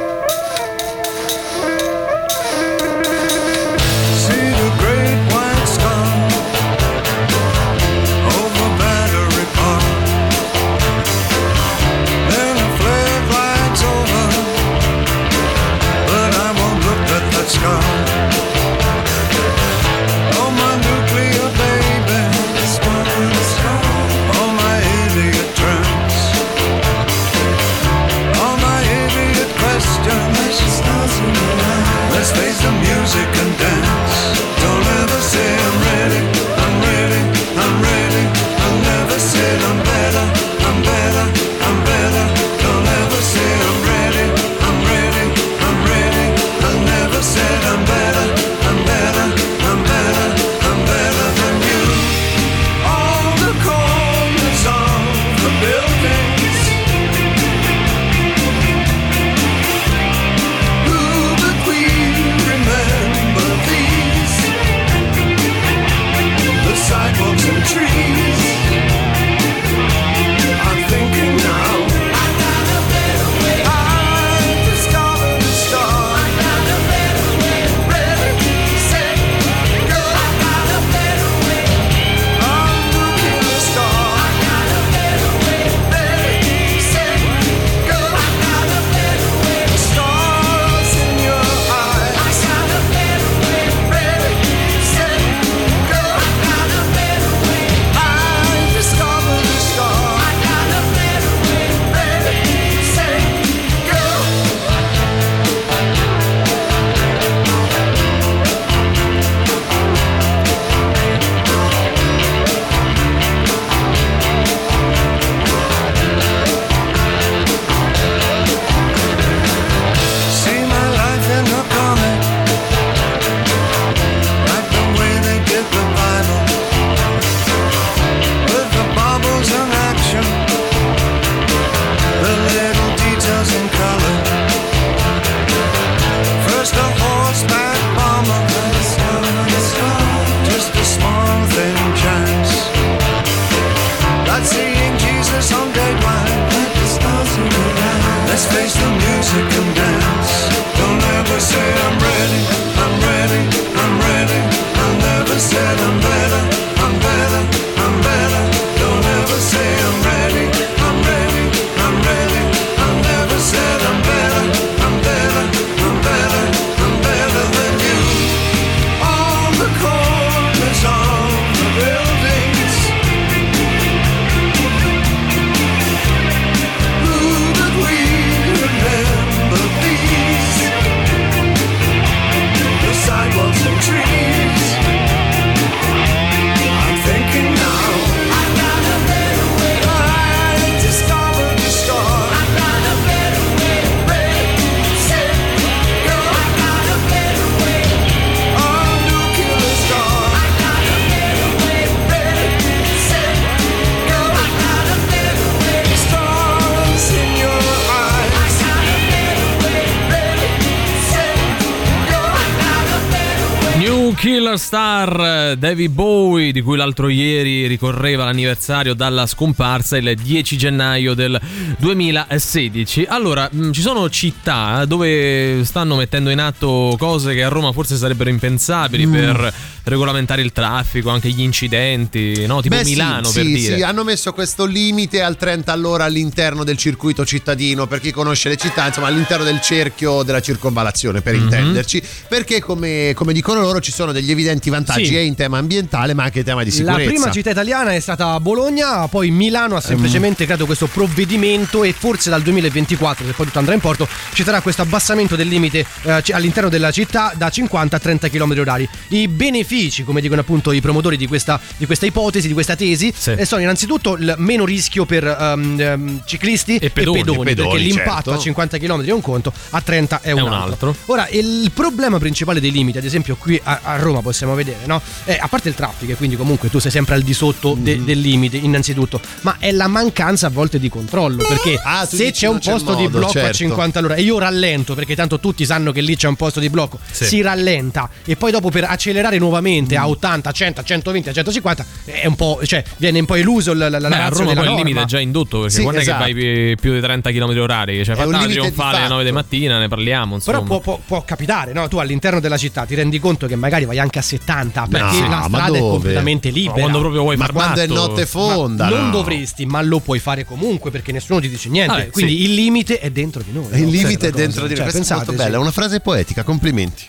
[214.71, 215.00] Star.
[215.11, 221.41] Star David Bowie, di cui l'altro ieri ricorreva l'anniversario dalla scomparsa il 10 gennaio del
[221.79, 223.07] 2016.
[223.09, 227.97] Allora, mh, ci sono città dove stanno mettendo in atto cose che a Roma forse
[227.97, 229.13] sarebbero impensabili Mm.
[229.13, 232.61] per regolamentare il traffico, anche gli incidenti, no?
[232.61, 233.77] Tipo Beh, sì, Milano sì, per dire.
[233.77, 238.51] Sì, hanno messo questo limite al 30 all'ora all'interno del circuito cittadino, per chi conosce
[238.51, 241.43] le città, insomma all'interno del cerchio della circonvalazione, per Mhm.
[241.43, 245.17] intenderci, perché come, come dicono loro ci sono degli evidenti vantaggi Sì.
[245.17, 247.11] e in tema ambientale ma anche in tema di La sicurezza.
[247.11, 252.31] prima città italiana è stata Bologna, poi Milano ha semplicemente creato questo provvedimento e forse
[252.31, 256.23] dal 2024, se poi tutto andrà in porto, ci sarà questo abbassamento del limite eh,
[256.33, 258.89] all'interno della città da 50 a 30 km orari.
[259.09, 263.13] I benefici, come dicono appunto i promotori di questa, di questa ipotesi, di questa tesi,
[263.25, 267.69] eh, sono innanzitutto il meno rischio per ehm, ehm, ciclisti e pedoni, pedoni, e pedoni,
[267.71, 268.33] perché l'impatto certo.
[268.33, 270.89] a 50 km è un conto, a 30 è un, È un altro.
[270.91, 270.97] altro.
[271.07, 275.01] Ora, il problema principale dei limiti, ad esempio qui a, a Roma possiamo vedere, no?
[275.25, 277.89] È, a parte il traffico, e quindi comunque tu sei sempre al di sotto de-
[277.91, 278.05] Mm-hmm.
[278.05, 282.47] del limite, innanzitutto, ma è la mancanza a volte di controllo, perché Ah, se c'è
[282.47, 283.57] un c'è posto di modo, blocco a certo.
[283.57, 286.69] 50 all'ora e io rallento, perché tanto tutti sanno che lì c'è un posto di
[286.71, 287.25] blocco, Sì.
[287.25, 290.03] si rallenta e poi dopo per accelerare nuovamente Mm.
[290.03, 293.89] a 80, 100, 120, a 150 è un po', cioè viene un po' eluso la,
[293.89, 296.23] la, la Beh, a Roma poi il limite è già indotto perché Sì, quando esatto.
[296.25, 298.05] è che vai pi- più di 30 km orari?
[298.05, 299.09] Cioè, di trionfale alle fatto.
[299.15, 300.35] 9 di mattina, ne parliamo.
[300.37, 300.59] Insomma.
[300.59, 301.89] Però può, può- può capitare, no?
[301.89, 305.29] Tu all'interno della città ti rendi conto che magari vai anche a 70 perché No,
[305.29, 306.81] la strada è completamente Ma libera.
[306.81, 308.01] quando proprio vuoi Ma far quando è matto.
[308.07, 309.11] notte fonda, Ma non no.
[309.11, 311.93] dovresti, ma lo puoi fare comunque perché nessuno ti dice niente.
[311.95, 312.43] Vabbè, Quindi sì.
[312.45, 313.67] il limite è dentro di noi.
[313.73, 313.91] Il no?
[313.91, 314.67] limite è dentro cosa.
[314.67, 314.93] di Cioè, noi.
[314.93, 317.05] Questa è molto bella, è una frase poetica, complimenti.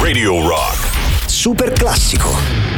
[0.00, 0.86] Radio Rock.
[1.26, 2.77] Super classico.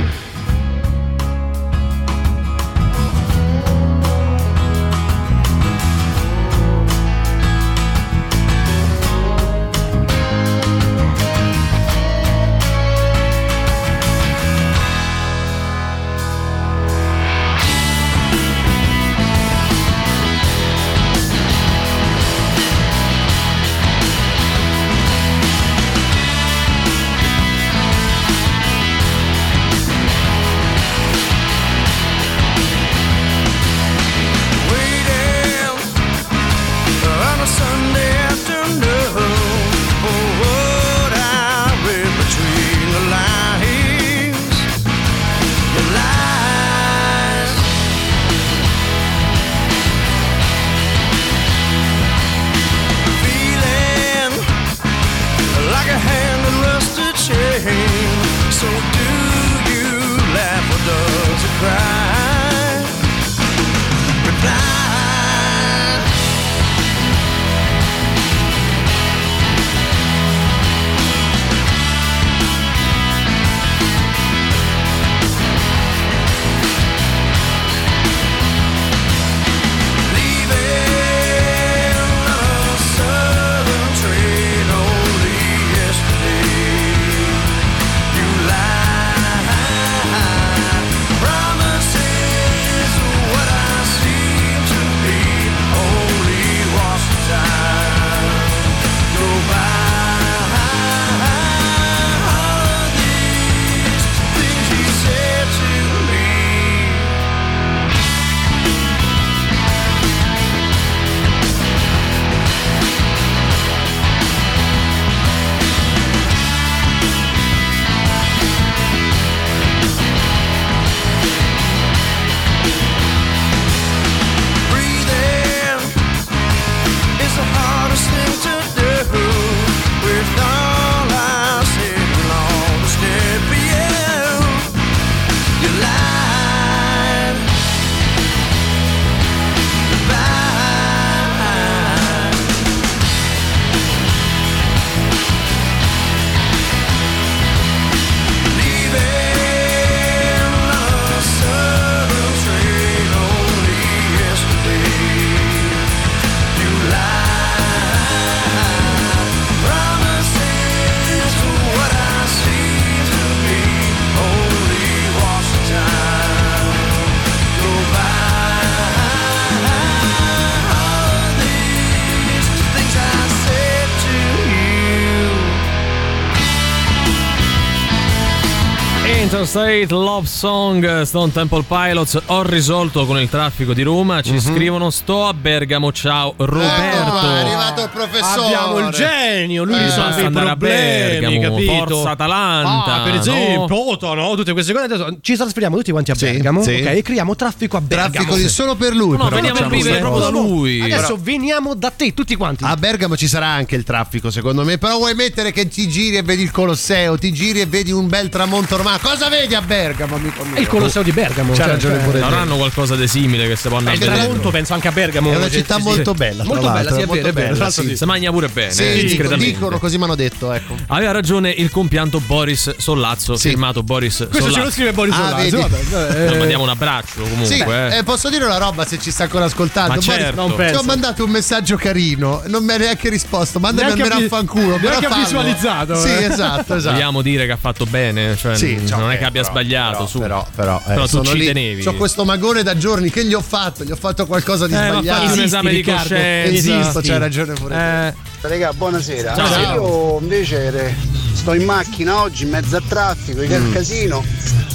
[179.52, 184.38] Interstate Love Song Stone Temple Pilots ho risolto con il traffico di Roma ci Mhm.
[184.38, 188.54] scrivono sto a Bergamo ciao Roberto Ecco, è arrivato il professore.
[188.54, 191.72] Abbiamo il genio, lui Eh, risolve i andare a problemi, Bergamo, capito?
[191.96, 193.18] Forza Atalanta, Ah, per no?
[193.20, 194.36] esempio, Oto, no?
[194.36, 194.84] Tutte queste cose.
[194.84, 196.70] Adesso ci trasferiamo tutti quanti a Bergamo, sì.
[196.74, 196.86] ok?
[196.86, 198.10] E creiamo traffico a Bergamo.
[198.12, 199.16] Traffico di- solo per lui.
[199.16, 200.80] No, però, veniamo a vivere proprio da lui.
[200.80, 202.62] Adesso Però- veniamo da te, tutti quanti.
[202.62, 204.78] A Bergamo ci sarà anche il traffico, secondo me.
[204.78, 208.06] Però vuoi mettere che ti giri e vedi il Colosseo, ti giri e vedi un
[208.06, 209.00] bel tramonto ormai.
[209.00, 210.54] Cosa vedi a Bergamo, amico mio?
[210.56, 211.52] È il Colosseo di Bergamo.
[211.52, 212.24] C'ha cioè, ragione cioè, pure te.
[212.24, 214.92] avranno qualcosa di simile che si può andare Il a vedere tramonto penso anche a
[214.92, 215.32] Bergamo.
[215.32, 216.16] È una Sì, città sì, molto sì.
[216.16, 216.44] bella.
[216.44, 217.88] Molto bella, sì, è molto vero, è bella, sì.
[217.88, 217.96] sì.
[217.96, 220.76] si mangia pure bene Sì, eh, dicono così mi hanno detto, ecco.
[220.88, 223.48] aveva ragione il compianto Boris Sollazzo Sì.
[223.50, 226.26] firmato Boris Questo ce Sollazzo lo scrive Boris Ah, Sollazzo, vedi?
[226.26, 227.98] Lo eh, mandiamo un abbraccio comunque Sì, eh.
[227.98, 229.94] eh, posso dire una roba se ci sta ancora ascoltando?
[229.94, 230.46] Ma Boris, certo.
[230.46, 233.58] Non Ti ho mandato un messaggio carino, non mi hai neanche risposto.
[233.60, 234.78] Mandami almeno a fanculo.
[234.78, 236.92] neanche ha visualizzato, Sì, esatto, esatto.
[236.92, 239.92] vogliamo dire che ha fatto bene cioè, Sì, non cioè, è che abbia però, sbagliato
[239.96, 241.82] però, su però, però, eh, Però tu sono ci lì, tenevi.
[241.82, 244.76] C'ho questo magone da giorni che gli ho fatto, gli ho fatto qualcosa di Eh,
[244.76, 245.26] ma sbagliato.
[245.26, 246.16] fatti un esame di coscienza
[246.50, 248.06] Esisto, c'hai ragione pure te.
[248.08, 248.14] Eh,
[248.48, 249.34] Raga, buonasera.
[249.34, 249.46] Ciao.
[249.46, 250.94] Allora, Io invece
[251.32, 253.72] sto in macchina oggi in mezzo a traffico, in Mm.
[253.72, 254.24] casino,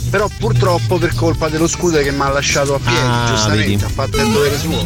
[0.10, 3.84] però purtroppo per colpa dello scooter che mi ha lasciato a piedi, Ah, giustamente, vedi.
[3.84, 4.86] ha fatto il dovere suo.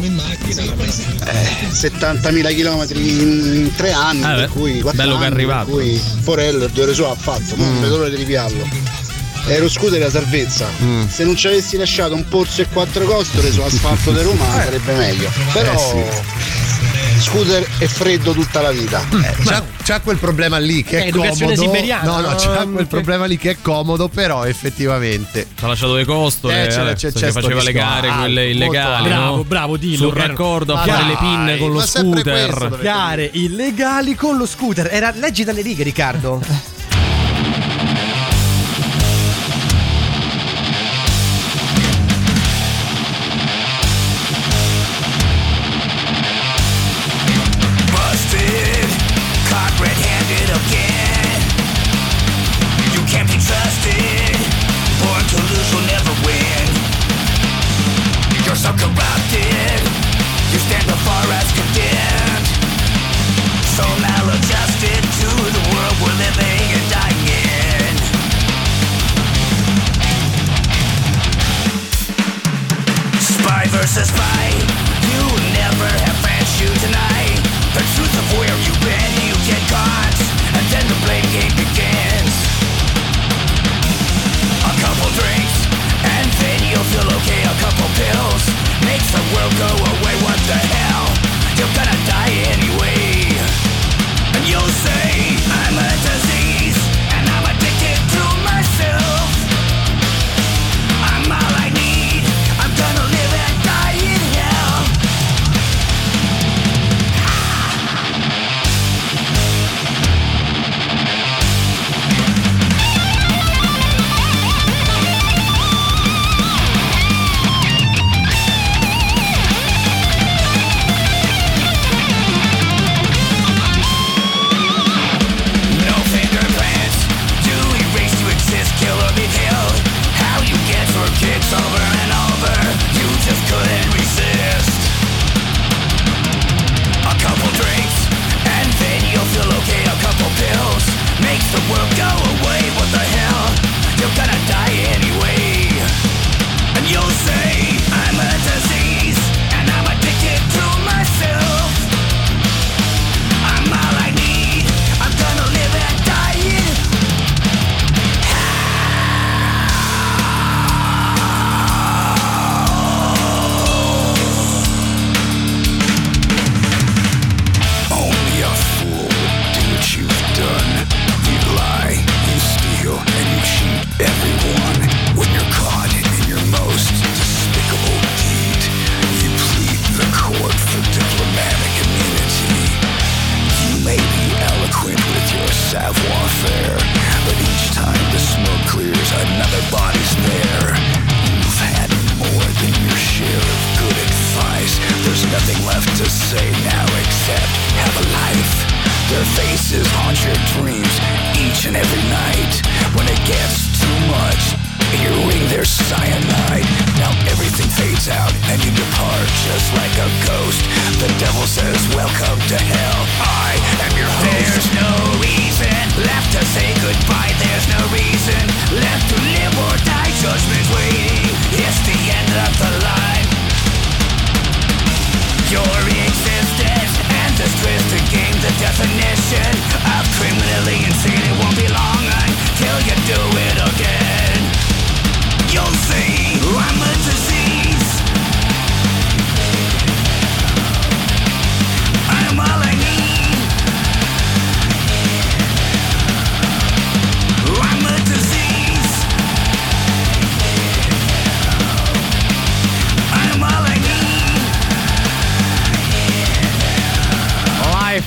[1.24, 5.64] Eh, 70.000 km in, tre anni, beh, per cui quattro bello che è anni, arrivato.
[5.66, 7.80] Per cui Porello il dovere suo ha fatto, non Mm.
[7.82, 8.68] vedo l'ora di ripiarlo.
[9.46, 10.68] E lo scooter è la salvezza.
[10.82, 11.06] Mm.
[11.08, 14.92] Se non ci avessi lasciato un pozzo e quattro costole su asfalto di Roma sarebbe
[14.94, 15.30] meglio.
[15.52, 16.04] Però
[17.20, 19.04] scooter è freddo tutta la vita.
[19.44, 21.54] C'ha, c'ha quel problema lì che Eh, è comodo.
[21.56, 22.34] siberiana, No, no, no?
[22.36, 25.46] c'ha quel problema lì che è comodo, però effettivamente.
[25.58, 29.08] ci ha lasciato le costole Eh, c'è- c'è- c'è faceva le gare alto, quelle illegali
[29.08, 29.08] alto.
[29.08, 29.20] no?
[29.26, 32.40] Bravo, bravo, dillo, sul raccordo a fare dai, le pinne con lo ma sempre questo
[32.50, 34.88] scooter dovete Gare illegali con lo scooter.
[34.90, 36.40] Era leggi dalle righe, Riccardo.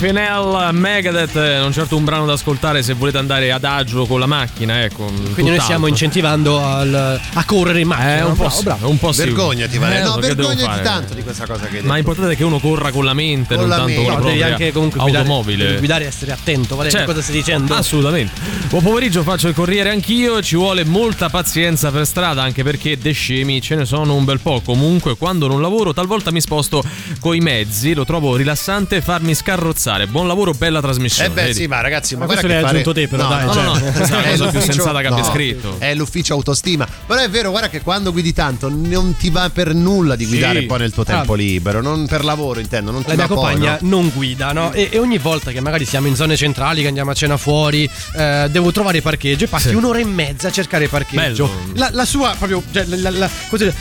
[0.04, 0.33] for now.
[0.62, 4.20] Hell Megadeth, eh, non certo un brano da ascoltare se volete andare ad agio con
[4.20, 5.06] la macchina, ecco.
[5.34, 8.18] Quindi noi stiamo incentivando al- a correre in macchina.
[8.18, 8.90] Eh, un po' bravo, bravo.
[8.90, 9.24] un po' sì.
[9.24, 10.00] Vergognati, Vale.
[10.00, 10.82] Eh, no, vergognati fare.
[10.84, 13.56] tanto di questa cosa che hai Ma l'importante è che uno corra con la mente,
[13.56, 14.04] Con non la tanto mente.
[14.04, 15.66] con la No, devi propria anche comunque guidare, automobile.
[15.66, 16.76] devi guidare e essere attento.
[16.76, 17.12] Vale, Certo.
[17.12, 17.74] cosa stai dicendo?
[17.76, 18.32] Assolutamente.
[18.70, 20.42] Buon pomeriggio, faccio il corriere anch'io.
[20.42, 24.40] Ci vuole molta pazienza per strada, anche perché de scemi ce ne sono un bel
[24.40, 24.62] po'.
[24.64, 26.84] Comunque, quando non lavoro, talvolta mi sposto
[27.20, 27.94] coi mezzi.
[27.94, 30.08] Lo trovo rilassante farmi scarrozzare.
[30.08, 31.30] Buon lavoro, bella trasmissione.
[31.30, 31.54] Eh beh, vedi?
[31.54, 32.80] sì, ma ragazzi, ma, Ma guarda questo che l'hai fare...
[32.82, 33.64] aggiunto te, però, no, dai, No, cioè.
[33.64, 35.76] no, no, questa è cosa più l'ufficio- sensata che abbia no, scritto.
[35.80, 36.88] È l'ufficio autostima.
[37.08, 40.60] Però è vero, guarda che quando guidi tanto non ti va per nulla di guidare
[40.62, 40.66] Sì.
[40.66, 41.38] poi nel tuo tempo Ah.
[41.38, 43.90] libero, non per lavoro intendo, non ti La mia va poi, compagna no?
[43.90, 44.72] non guida, no?
[44.74, 47.90] E, e ogni volta che magari siamo in zone centrali, che andiamo a cena fuori,
[48.18, 49.76] eh, devo trovare parcheggio e passi Sì.
[49.76, 51.50] un'ora e mezza a cercare parcheggio.
[51.76, 53.30] La, la sua proprio cioè, la, la- la-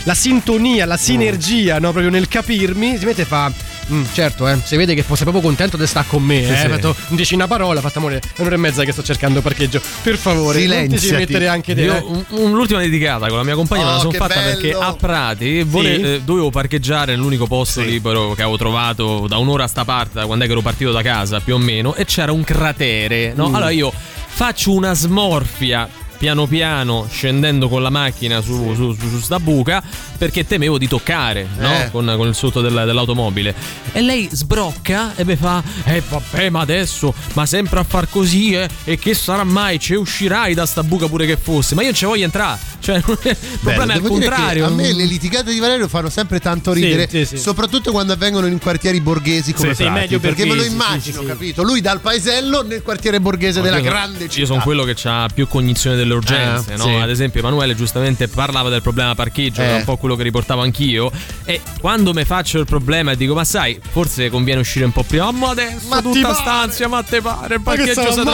[0.05, 1.91] la sintonia, la sinergia, no?
[1.91, 3.51] Proprio nel capirmi, si mette e fa.
[3.91, 6.45] "Mm, certo, eh, si vede che fosse proprio contento di stare con me.
[6.45, 6.57] Sì, eh.
[6.57, 6.69] sì.
[6.69, 9.81] Fatto, dici una parola, ha fatto amore, è un'ora e mezza che sto cercando parcheggio.
[10.03, 11.13] Per favore, Silenziati.
[11.15, 11.83] mettere anche te.
[11.83, 12.01] Io eh.
[12.07, 14.51] un- un- l'ultima dedicata con la mia compagna me la Oh, sono fatta bello.
[14.59, 16.03] perché a Prati vole- Sì.
[16.03, 20.27] eh, dovevo parcheggiare nell'unico posto libero che avevo trovato da un'ora a sta parte, da
[20.27, 23.33] quando è che ero partito da casa più o meno, e c'era un cratere.
[23.35, 23.49] No?
[23.49, 23.55] Mm.
[23.55, 23.93] Allora io
[24.35, 25.89] faccio una smorfia
[26.23, 29.83] piano piano scendendo con la macchina su, su, su- su sta buca
[30.17, 31.69] perché temevo di toccare no?
[31.69, 31.89] Eh.
[31.91, 33.53] con, con il sotto del- dell'automobile
[33.91, 38.53] e lei sbrocca e mi fa eh vabbè ma adesso ma sempre a far così
[38.53, 41.89] eh, e che sarà mai ci uscirai da sta buca pure che fosse ma io
[41.89, 45.59] non ci voglio entrare cioè il problema è al contrario a me le litigate di
[45.59, 47.37] Valerio fanno sempre tanto Sì, ridere, sì, sì.
[47.37, 50.71] soprattroppo quando avvengono in quartieri borghesi come Sì, sì, Prati, medio perché me lo sì,
[50.71, 51.27] immagino, sì, sì.
[51.27, 51.63] capito?
[51.65, 54.39] Lui dal paesello nel quartiere borghese della Io grande città.
[54.41, 56.85] Io sono quello che ha più cognizione delle urgenze, Eh, no?
[56.85, 56.91] sì.
[56.95, 59.77] Ad esempio, Emanuele giustamente parlava del problema parcheggio, che è Eh.
[59.79, 61.11] un po' quello che riportavo anch'io.
[61.45, 65.03] E quando mi faccio il problema e dico, ma sai, forse conviene uscire un po'
[65.03, 65.31] prima.
[65.33, 66.35] Ma adesso Ma tutta pare?
[66.35, 68.31] stanzia, ma te pare, il Ma che parcheggio si trova.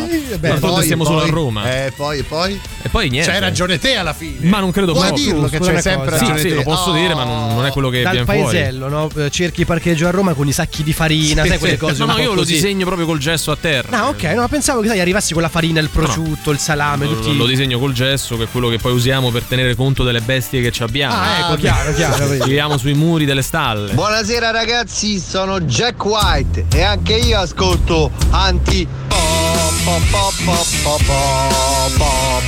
[0.00, 0.10] mai?
[0.10, 1.84] Eh beh, D'altronde poi- stiamo solo a Roma.
[1.84, 2.60] Eh, poi, e poi?
[2.82, 3.30] E poi niente.
[3.30, 4.48] C'hai ragione te alla fine.
[4.48, 5.24] Ma non credo Puoi proprio.
[5.24, 6.16] dirlo che una sempre cosa.
[6.16, 6.54] Sì, ragione sì, te.
[6.54, 8.40] lo posso dire, ma non, non è quello che Dal viene fuori.
[8.56, 9.08] paesello, no?
[9.16, 11.80] Eh, Cerchi parcheggio a Roma con i sacchi di farina, Sì, sai quelle sì.
[11.80, 12.04] cose.
[12.04, 12.52] No, no, io lo così.
[12.54, 14.00] disegno proprio col gesso a terra.
[14.02, 17.12] Ah, ok, no, pensavo che sai, arrivassi con la farina, il prosciutto, il salame, Lo,
[17.26, 17.36] tutti.
[17.36, 20.60] lo disegno col gesso, che è quello che poi usiamo per tenere conto delle bestie
[20.60, 21.14] che ci abbiamo.
[21.14, 22.26] Ah, ecco, chiaro, chiaro.
[22.26, 23.92] Scriviamo sui muri delle stalle.
[23.92, 31.96] Buonasera ragazzi, sono Jack White e anche io ascolto anti pop pop pop pop pop
[31.96, 32.42] pop.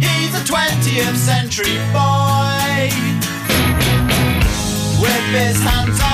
[0.00, 2.90] He's a 20th century boy
[5.00, 6.13] with his hands on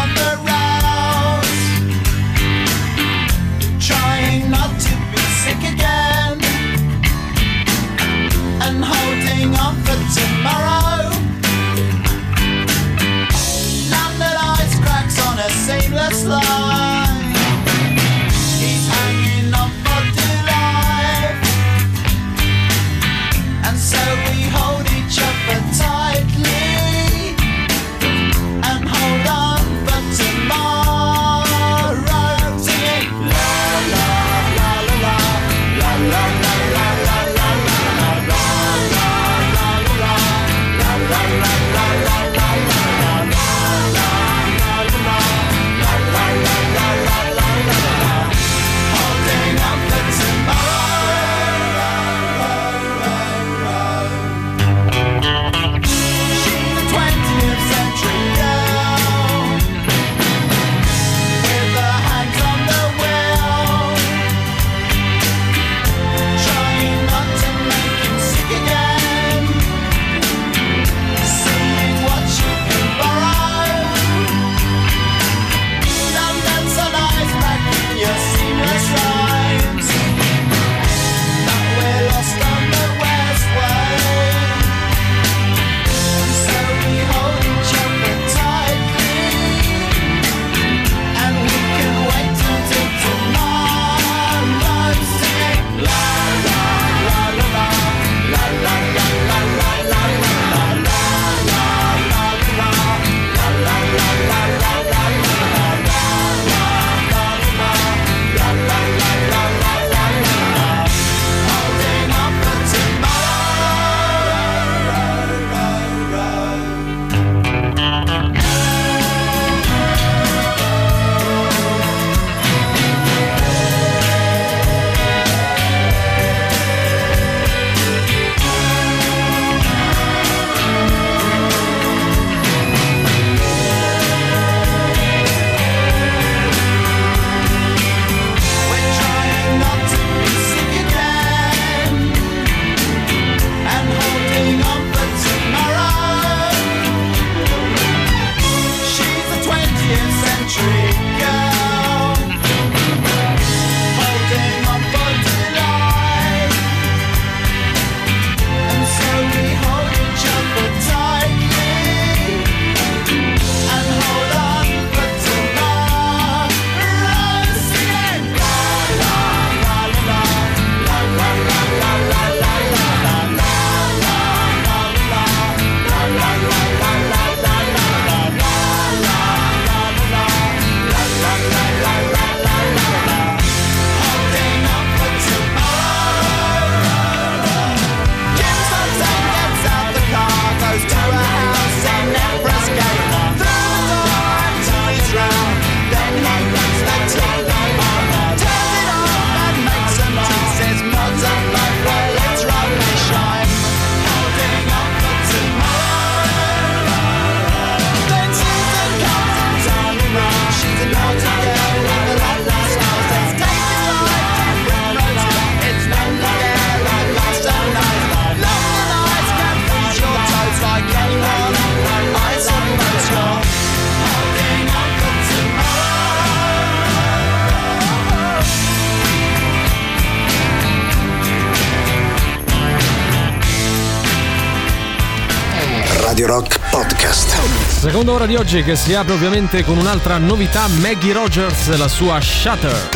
[238.00, 242.18] Seconda ora di oggi che si apre ovviamente con un'altra novità, Maggie Rogers, la sua
[242.18, 242.88] Shutter.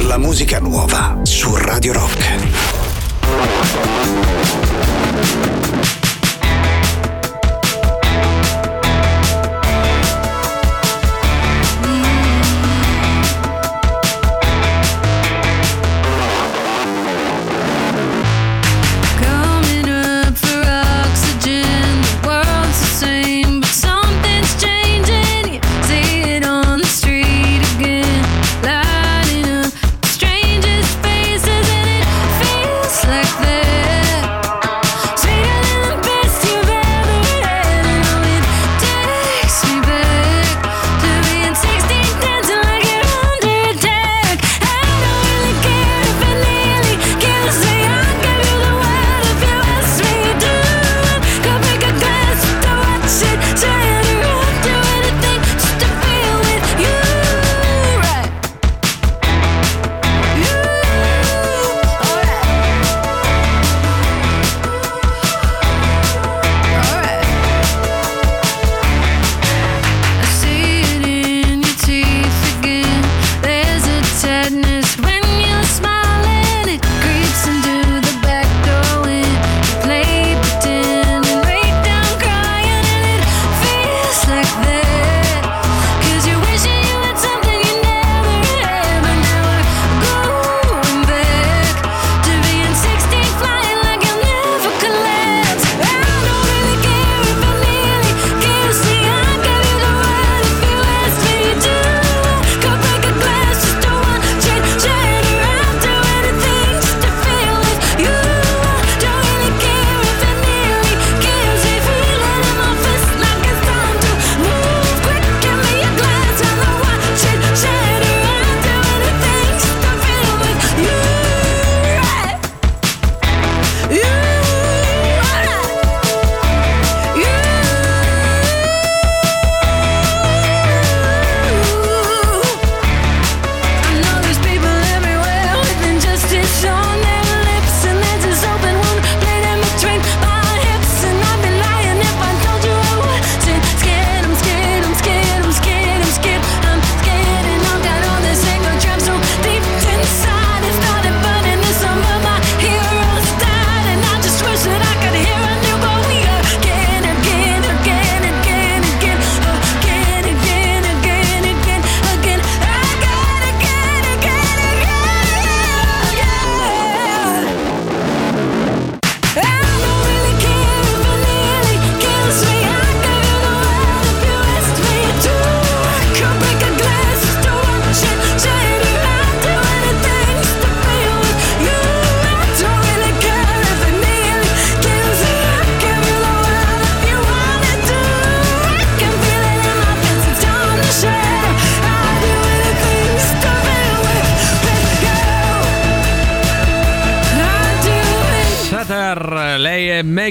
[0.00, 2.68] La musica nuova su Radio Rock.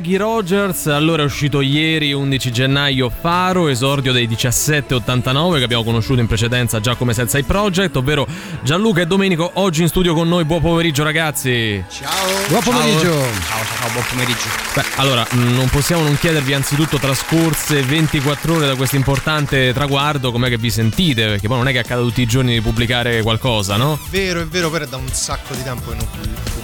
[0.10, 6.22] Bureau Rogers, allora è uscito ieri 11 gennaio Faro, esordio dei 1789 che abbiamo conosciuto
[6.22, 8.26] in precedenza già come Sensei Project, ovvero
[8.64, 11.84] Gianluca e Domenico oggi in studio con noi, buon pomeriggio ragazzi.
[11.90, 12.48] Ciao.
[12.48, 13.12] Buon pomeriggio.
[13.12, 14.48] Ciao, ciao, buon pomeriggio.
[14.76, 20.32] Beh, allora, mh, non possiamo non chiedervi anzitutto trascorse 24 ore da questo importante traguardo,
[20.32, 21.26] com'è che vi sentite?
[21.26, 24.00] Perché poi non è che accada tutti i giorni di pubblicare qualcosa, no?
[24.10, 26.08] Vero, è vero, però è da un sacco di tempo che non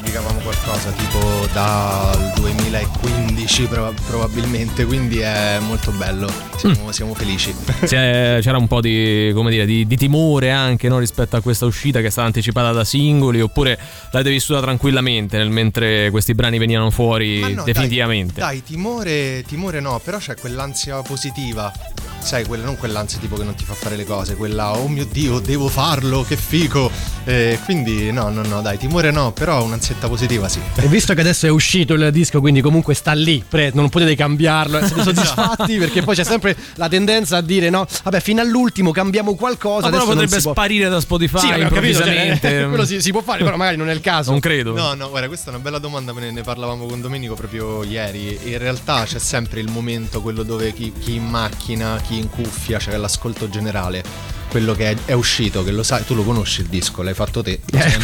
[0.06, 7.54] pubblicavamo qualcosa, tipo dal 2015 proba- probabilmente, quindi è molto bello, siamo, siamo felici.
[7.86, 11.66] C'è- c'era un po' di, come dire, di, di timore anche no, rispetto a questa
[11.66, 13.78] uscita che è stata anticipata da singoli oppure
[14.12, 20.00] l'avete vissuta tranquillamente nel mentre questi brani venivano fuori no, definitivamente Dai, timore, timore no,
[20.04, 21.72] però c'è quell'ansia positiva.
[22.20, 25.06] Sai, quella, non quell'ansia tipo che non ti fa fare le cose, quella oh mio
[25.06, 26.90] dio, devo farlo, che figo.
[27.24, 30.60] Eh, quindi no, no, no, dai, timore no, però un'ansietta positiva sì.
[30.76, 34.16] E visto che adesso è uscito il disco, quindi comunque sta lì, pre- non potete
[34.16, 38.92] cambiarlo, siete soddisfatti perché poi c'è sempre la tendenza a dire no, vabbè, fino all'ultimo
[38.92, 39.90] cambiamo qualcosa.
[39.90, 42.66] Ma però potrebbe può- sparire da Spotify Sì, vabbè, ho capito, cioè, improvvisamente.
[42.68, 44.32] quello si, si può fare, però magari non è il caso.
[44.32, 44.74] Non credo.
[44.74, 48.38] No, no, guarda, questa è una bella domanda, ne, ne parlavamo con Domenico proprio ieri.
[48.44, 52.78] In realtà c'è sempre il momento, quello dove chi, chi in macchina, chi in cuffia,
[52.78, 54.35] c'è l'ascolto generale.
[54.56, 57.44] Quello che è, è uscito, che lo sai, tu lo conosci il disco, l'hai fatto
[57.44, 57.60] te.
[57.70, 57.98] Cioè,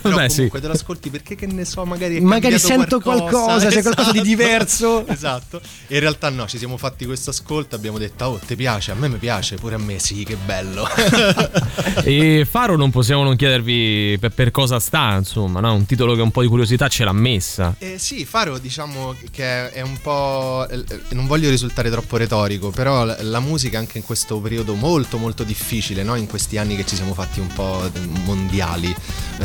[0.00, 0.48] però Beh, sì.
[0.50, 5.04] te lo ascolti perché che ne so, magari Magari sento qualcosa, c'è qualcosa di diverso.
[5.20, 5.60] Esatto.
[5.86, 8.92] E in realtà no, ci siamo fatti questo ascolto, abbiamo detto "Oh, ti piace?
[8.92, 10.88] A me mi piace, pure a me, sì, che bello".
[12.02, 15.74] E Faro non possiamo non chiedervi per, per cosa sta, insomma, no?
[15.74, 17.74] un titolo che un po' di curiosità ce l'ha messa.
[17.78, 20.66] Eh, sì, Faro diciamo che è un po'...
[20.70, 25.42] eh, non voglio risultare troppo retorico, però la musica anche in questo periodo molto molto
[25.42, 26.14] difficile, no?
[26.14, 27.90] in questi anni che ci siamo fatti un po'
[28.24, 28.94] mondiali,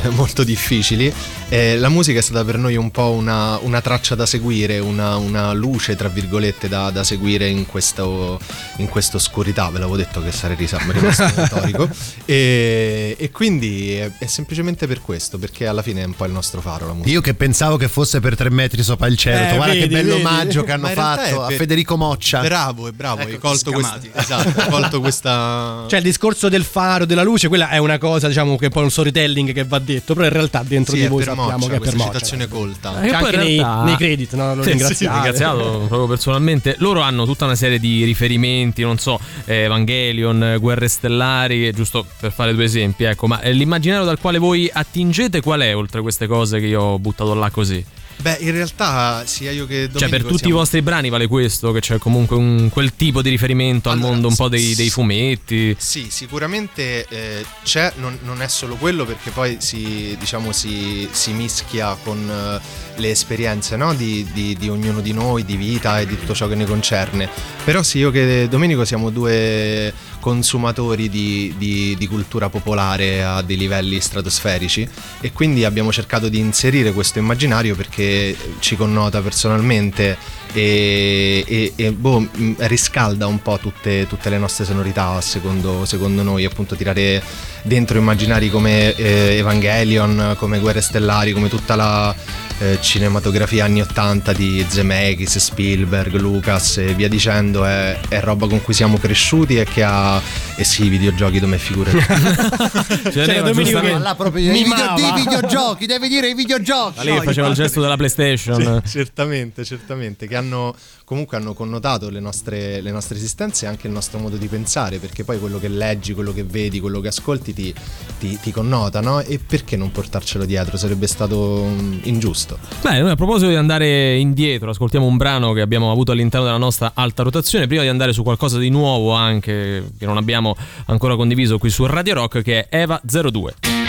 [0.01, 1.11] eh, molto difficili,
[1.49, 5.15] eh, la musica è stata per noi un po' una, una traccia da seguire, una,
[5.17, 8.39] una luce tra virgolette da, da seguire in questo,
[8.77, 11.89] in questa oscurità, ve l'avevo detto che sarei risa- rimasto retorico,
[12.25, 16.31] e, e quindi è, è semplicemente per questo, perché alla fine è un po' il
[16.31, 17.11] nostro faro la musica.
[17.11, 19.53] Io che pensavo che fosse per tre metri sopra il cielo.
[19.53, 20.25] Eh, guarda che vedi, bello vedi.
[20.25, 22.41] omaggio che hanno fatto a per- Federico Moccia.
[22.41, 25.85] Bravo, è bravo, hai Ecco, colto, questa, esatto, hai colto questa...
[25.87, 28.83] Cioè il discorso del faro, della luce, quella è una cosa, diciamo, che è poi
[28.83, 31.67] un storytelling che va detto, però in realtà dentro Sì, di voi per sappiamo Moccia,
[31.69, 32.13] che è per questa Moccia.
[32.13, 32.89] citazione colta.
[32.91, 34.55] Poi anche in nei, realtà- nei credit, no?
[34.55, 36.75] Lo Sì, sì, ringraziato proprio personalmente.
[36.79, 42.05] Loro hanno tutta una serie di riferimenti, non so, eh, Evangelion, eh, Guerre Stellari, giusto
[42.19, 46.01] per fare due esempi, ecco, ma eh, l'immaginario dal quale voi attingete qual è oltre
[46.01, 47.83] queste cose che io ho buttato là così?
[48.17, 51.27] Beh, in realtà sia io che Domenico cioè, per tutti siamo- i vostri brani vale
[51.27, 54.89] questo, che c'è comunque un- quel tipo di riferimento al mondo un po' dei, dei
[54.89, 55.75] fumetti.
[55.77, 61.31] Sì, sicuramente eh, c'è, non, non è solo quello perché poi si, diciamo, si, si
[61.33, 63.93] mischia con eh, le esperienze no?
[63.93, 67.29] di, di- di ognuno di noi, di vita e di tutto ciò che ne concerne.
[67.63, 73.99] Però sì, io che Domenico siamo due consumatori di, di- cultura popolare a dei livelli
[73.99, 74.87] stratosferici
[75.21, 80.15] e quindi abbiamo cercato di inserire questo immaginario perché ci connota personalmente
[80.53, 82.27] e, e- e, boh,
[82.57, 87.21] riscalda un po' tutte, tutte le nostre sonorità secondo, secondo noi appunto tirare
[87.63, 92.15] dentro immaginari come eh, Evangelion come Guerre Stellari come tutta la
[92.59, 98.61] eh, cinematografia anni 80 di Zemeckis, Spielberg, Lucas e via dicendo è, è roba con
[98.61, 100.21] cui siamo cresciuti e che ha
[100.55, 101.91] e sì i videogiochi come figure
[103.11, 107.01] Cioè, Domenico che là proprio i, video- videogiochi, devi dire i videogiochi.
[107.03, 108.81] Lì No, faceva il gesto della PlayStation.
[108.83, 110.75] Sì, certamente, certamente, che hanno
[111.05, 114.97] comunque hanno connotato le nostre, le nostre esistenze e anche il nostro modo di pensare,
[114.97, 117.73] perché poi quello che leggi, quello che vedi, quello che ascolti ti,
[118.19, 119.19] ti- ti connota, no?
[119.19, 120.77] E perché non portarcelo dietro?
[120.77, 121.99] Sarebbe stato mm,
[122.45, 122.57] ingiusto.
[122.81, 126.57] Beh, noi a proposito di andare indietro, ascoltiamo un brano che abbiamo avuto all'interno della
[126.57, 131.15] nostra alta rotazione, prima di andare su qualcosa di nuovo anche che non abbiamo ancora
[131.15, 133.84] condiviso qui su Radio Rock, che è Eva 02.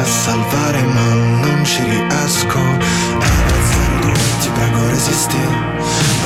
[0.00, 2.58] A salvare ma non ci riesco.
[2.58, 3.56] Eva
[4.00, 5.38] 02 ti prego resisti.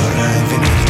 [0.01, 0.84] Vorrei venirti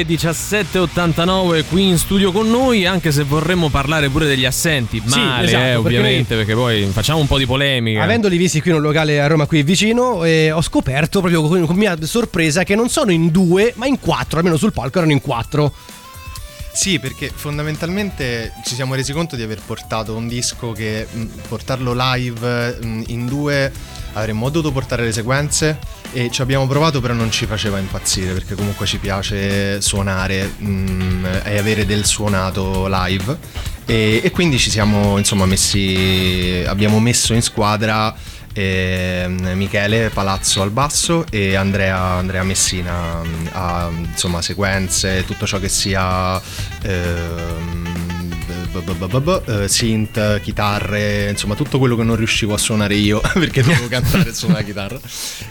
[0.00, 5.02] 02 1789 qui in studio con noi, anche se vorremmo parlare pure degli assenti.
[5.04, 8.02] Sì, Male, esatto, eh, perché ovviamente, perché poi facciamo un po' di polemica.
[8.02, 11.66] Avendoli visti qui in un locale a Roma qui vicino, eh, ho scoperto proprio con,
[11.66, 15.12] con mia sorpresa che non sono in due, ma in quattro, almeno sul palco erano
[15.12, 15.72] in quattro.
[16.72, 21.92] Sì, perché fondamentalmente ci siamo resi conto di aver portato un disco che mh, portarlo
[21.94, 23.72] live mh, in due
[24.14, 25.78] avremmo dovuto portare le sequenze
[26.12, 31.40] e ci abbiamo provato però non ci faceva impazzire perché comunque ci piace suonare mh,
[31.44, 33.36] e avere del suonato live.
[33.86, 38.14] E, e quindi ci siamo insomma messi abbiamo messo in squadra
[38.52, 45.58] ehm, Michele Palazzo al basso e Andrea, Andrea Messina mh, a insomma sequenze tutto ciò
[45.58, 46.40] che sia
[46.82, 48.09] ehm, eh,
[49.66, 54.34] synth, chitarre, insomma tutto quello che non riuscivo a suonare io perché dovevo cantare e
[54.34, 55.00] suonare la chitarra.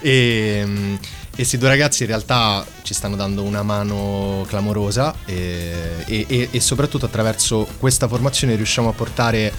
[0.02, 6.04] E, mm, e questi due ragazzi in realtà ci stanno dando una mano clamorosa e,
[6.06, 9.54] e- e- e soprattutto attraverso questa formazione riusciamo a portare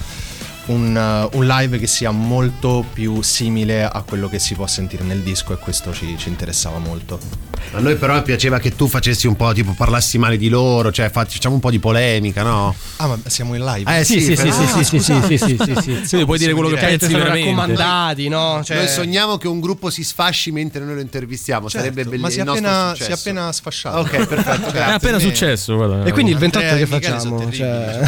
[0.67, 5.05] un, uh, un live che sia molto più simile a quello che si può sentire
[5.05, 7.50] nel disco e questo ci, ci interessava molto.
[7.73, 11.11] A noi però piaceva che tu facessi un po', tipo parlassi male di loro, cioè
[11.11, 12.75] fa- facciamo un po' di polemica, no?
[12.97, 13.99] Ah, ma siamo in live?
[13.99, 16.89] Eh sì, sì, sì, sì, sì, sì, sì, sì, sì, puoi dire quello che Cioè,
[16.89, 17.51] pensi sono veramente.
[17.51, 18.61] raccomandati, no?
[18.65, 22.45] Cioè, Noi sogniamo che un gruppo si sfasci mentre noi lo intervistiamo, sarebbe Certo, bellissimo.
[22.45, 23.21] ma si è, appena, si è successo.
[23.29, 23.99] appena sfasciato.
[23.99, 26.05] Ok, perfetto, È appena successo, guarda.
[26.05, 27.51] E quindi il 28 Andrea che facciamo?
[27.53, 27.99] Cioè...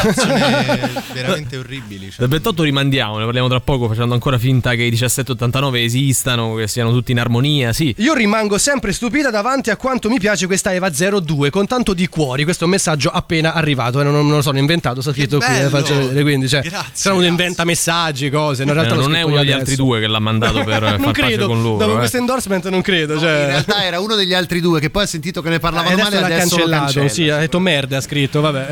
[1.13, 2.07] veramente orribili.
[2.11, 2.19] cioè.
[2.19, 6.69] Del 28 rimandiamo, ne parliamo tra poco facendo ancora finta che i 1789 esistano, che
[6.69, 7.95] siano tutti in armonia, sì.
[7.99, 12.07] Io rimango sempre stupita davanti a quanto mi piace questa Eva 02 con tanto di
[12.07, 12.45] cuori.
[12.45, 15.39] Questo è un messaggio appena arrivato, eh, non, non lo so, l'ho inventato, sta scritto
[15.39, 18.95] qui, eh, faccio vedere, quindi cioè, Grazie, se uno inventa messaggi, cose, no, in realtà
[18.95, 19.59] Eh, non è uno degli adesso.
[19.59, 21.77] altri due che l'ha mandato per non far pace credo, con loro.
[21.79, 21.99] dopo eh.
[21.99, 25.07] questo endorsement non credo, In cioè realtà era uno degli altri due che poi ha
[25.07, 27.09] sentito che ne Eh, parlavano adesso male l'ha e adesso lo cancellato, cancella.
[27.09, 28.67] sì, ha detto merda, ha scritto, vabbè,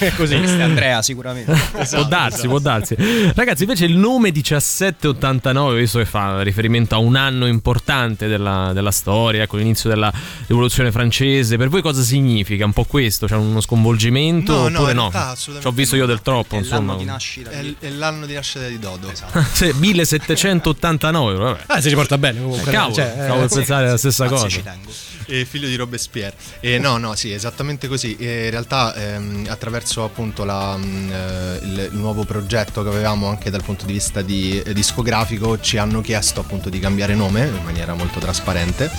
[0.00, 0.38] eh, è così.
[0.38, 1.52] Questo è Andrea sicuramente.
[1.90, 2.96] può darsi, può darsi.
[3.34, 8.90] Ragazzi, invece il nome 1789, visto che fa riferimento a un anno importante della, della
[8.90, 10.12] storia, con l'inizio della
[10.46, 12.64] rivoluzione francese, per voi cosa significa?
[12.64, 13.26] Un po' questo?
[13.26, 14.52] C'è uno sconvolgimento?
[14.52, 15.10] No, no, oppure no?
[15.10, 16.92] realtà Ci ho visto io del troppo, È insomma.
[16.92, 17.50] l'anno di nascita.
[17.50, 19.12] È, l- è l'anno di nascita di Dodo.
[19.52, 21.62] Sì, 1789, vabbè.
[21.66, 22.70] Ah, si ci porta bene comunque.
[22.70, 24.48] Eh, cavolo, cioè, eh, stavo per pensare la stessa cosa.
[24.48, 24.90] ci tengo.
[25.26, 26.36] E figlio di Robespierre.
[26.60, 28.16] E no, no, sì, esattamente così.
[28.16, 33.50] E in realtà ehm, attraverso appunto la, mh, eh, il, nuovo progetto che avevamo anche
[33.50, 37.64] dal punto di vista di, eh, discografico ci hanno chiesto appunto di cambiare nome in
[37.64, 38.90] maniera molto trasparente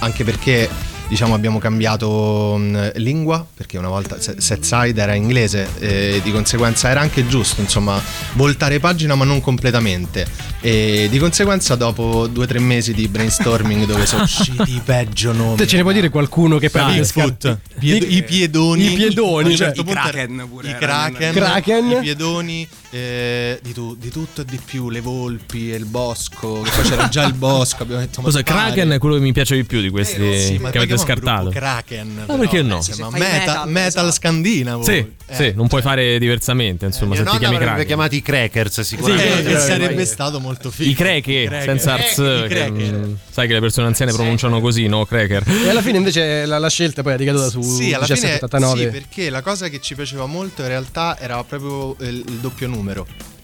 [0.00, 0.68] anche perché
[1.12, 6.88] diciamo abbiamo cambiato mh, lingua perché una volta Se- Setside era inglese e di conseguenza
[6.88, 8.00] era anche giusto insomma
[8.32, 10.26] voltare pagina ma non completamente.
[10.62, 15.32] E di conseguenza dopo due o tre mesi di brainstorming dove sono usciti i peggio
[15.32, 15.56] nomi.
[15.56, 16.70] Te ce ne puoi dire qualcuno che?
[16.72, 18.92] Bigfoot, Pied- i piedoni.
[18.92, 21.90] I piedoni, A un cioè, certo i punto era- kraken pure i kraken, Kraken.
[21.90, 26.60] i piedoni eh, di, tu- di tutto e di più le volpi e il bosco
[26.60, 28.42] che poi c'era già il bosco abbiamo detto ma Cosa.
[28.42, 31.48] Kraken è quello che mi piace di più di questi Eh, sì, che avete scartato.
[31.48, 32.78] Kraken Ma però, perché no?
[32.78, 34.10] eh, Se ma fai metal, metal, metal esatto.
[34.12, 34.92] scandinavo Sì,
[35.26, 37.86] Eh, sì, non puoi fare diversamente, insomma, Mia se ti chiami avrebbe Kraken.
[37.86, 39.42] chiamati i crackers eh, sicuramente.
[39.42, 41.62] che eh, sarebbe eh, stato molto figo I creche, Cracker.
[41.68, 42.92] senza Eh, cracker.
[42.94, 45.06] mm, sai che le persone anziane pronunciano così, no?
[45.06, 45.44] Cracker.
[45.64, 48.78] E alla fine invece la, la scelta poi è ricaduta su Sì, alla fine 1789.
[48.82, 52.66] sì, perché la cosa che ci piaceva molto in realtà era proprio il, il doppio
[52.68, 52.80] numero.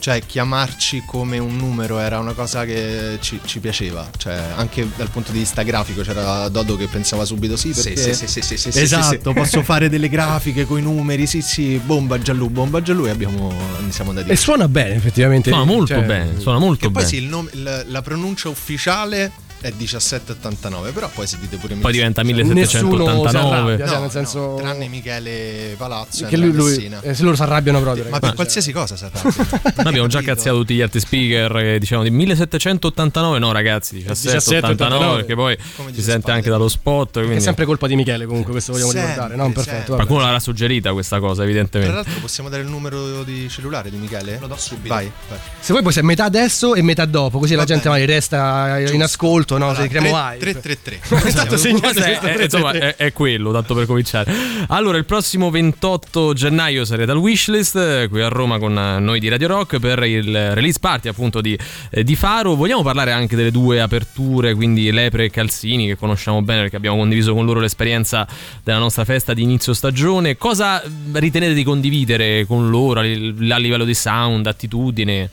[0.01, 4.09] Cioè, chiamarci come un numero era una cosa che ci, ci piaceva.
[4.17, 8.15] Cioè, anche dal punto di vista grafico c'era Dodo che pensava subito sì, Sì, perché...
[8.15, 9.33] sì, sì, sì, sì, sì, esatto, sì, sì.
[9.35, 13.53] posso fare delle grafiche con i numeri, sì, sì, bomba giallù, bomba giallù e abbiamo,
[13.85, 14.31] ne siamo andati.
[14.31, 15.51] E suona bene, effettivamente.
[15.51, 17.07] Suona molto Cioè, bene, suona molto Che poi bene.
[17.09, 21.93] sì, il nome- il- la pronuncia ufficiale è 1789, però poi se dite pure Poi
[21.93, 23.55] diventa Nessuno si 1789.
[23.55, 27.35] arrabbia, No, cioè, nel no, senso tranne Michele Palazzo che lui, lui eh, se loro
[27.37, 28.07] si arrabbiano proprio.
[28.09, 29.35] Ma per qualsiasi cosa si arrabbiano.
[29.77, 35.17] Noi abbiamo già cazziato tutti gli altri speaker che dicevano di 1789, no ragazzi, 1789
[35.17, 36.37] perché poi si sente spalle.
[36.37, 37.19] anche dallo spot.
[37.19, 37.41] È Quindi...
[37.41, 39.51] sempre colpa di Michele comunque, questo vogliamo Sempre, ricordare, no?
[39.53, 39.95] Perfetto.
[39.95, 41.93] Qualcuno l'ha suggerita questa cosa, Tra evidentemente.
[41.95, 44.39] l'altro possiamo dare il numero di cellulare di Michele?
[44.41, 44.95] Lo do subito.
[44.95, 45.39] Vai, vai.
[45.59, 47.95] Se vuoi puoi essere metà adesso e metà dopo, così la Va gente bene.
[48.01, 49.75] magari resta in ascolto insulto, no?
[49.75, 50.39] Se cremo hype.
[50.39, 51.33] 333.
[51.33, 52.97] Tanto segnate Eh, questo eh, insomma, 333.
[52.97, 54.33] è, è quello, tanto per cominciare.
[54.69, 59.21] Allora, il prossimo 28 gennaio sarete al Wishlist eh, qui a Roma con eh, noi
[59.21, 61.59] di Radio Rock per il release party appunto di,
[61.91, 62.55] eh, di Faro.
[62.55, 66.99] Vogliamo parlare anche delle due aperture, quindi Lepre e Calzini, che conosciamo bene perché abbiamo
[66.99, 68.27] condiviso con loro l'esperienza
[68.63, 70.37] della nostra festa di inizio stagione.
[70.37, 70.83] Cosa
[71.13, 75.31] ritenete di condividere con loro a livello di sound, attitudine?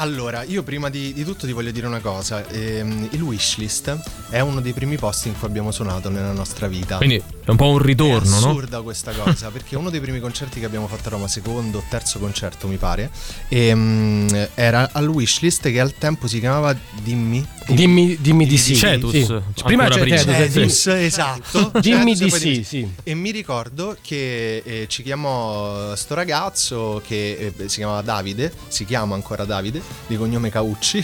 [0.00, 2.46] Allora, io prima di, di tutto ti voglio dire una cosa.
[2.48, 3.98] Ehm, il Wishlist
[4.30, 6.98] è uno dei primi posti in cui abbiamo suonato nella nostra vita.
[6.98, 8.48] Quindi è un po' un ritorno, è no?
[8.50, 11.82] assurda questa cosa, perché uno dei primi concerti che abbiamo fatto a Roma, secondo o
[11.88, 13.10] terzo concerto mi pare,
[13.48, 17.46] ehm, era al Wishlist che al tempo si chiamava Dimmi.
[17.68, 18.74] Dimmi, dimmi di sì.
[18.74, 19.62] Cetus, sì.
[19.62, 19.88] Prima.
[19.90, 21.70] Cetus, esatto.
[21.80, 22.92] Dimmi di sì, dimmi- sì.
[23.02, 28.84] E mi ricordo che eh, ci chiamò sto ragazzo che eh, si chiamava Davide, si
[28.84, 31.02] chiama ancora Davide, di cognome Caucci,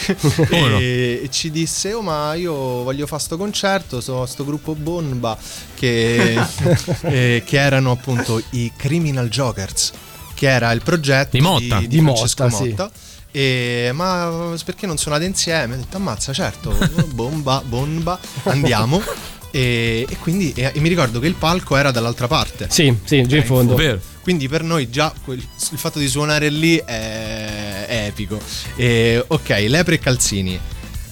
[0.49, 0.79] Come no?
[0.79, 5.37] e, e ci disse, oh ma io voglio fare sto concerto, so, sto gruppo Bomba,
[5.75, 6.34] che,
[7.03, 9.93] eh, che erano appunto i Criminal Jokers,
[10.35, 11.79] che era il progetto Di Motta.
[11.79, 12.69] di, Di Francesco Motta, sì.
[12.71, 12.91] Motta.
[13.31, 15.75] E, ma perché non suonate insieme?
[15.75, 16.77] Ho detto ammazza certo,
[17.13, 19.03] bomba, bomba, andiamo.
[19.51, 22.67] E, e quindi e- e mi ricordo che il palco era dall'altra parte.
[22.71, 23.75] Sì, sì, giù in fondo.
[23.77, 24.01] Vero.
[24.21, 28.41] Quindi per noi già quel- il fatto di suonare lì è, è epico.
[28.77, 30.59] E, ok, Lepre e Calzini.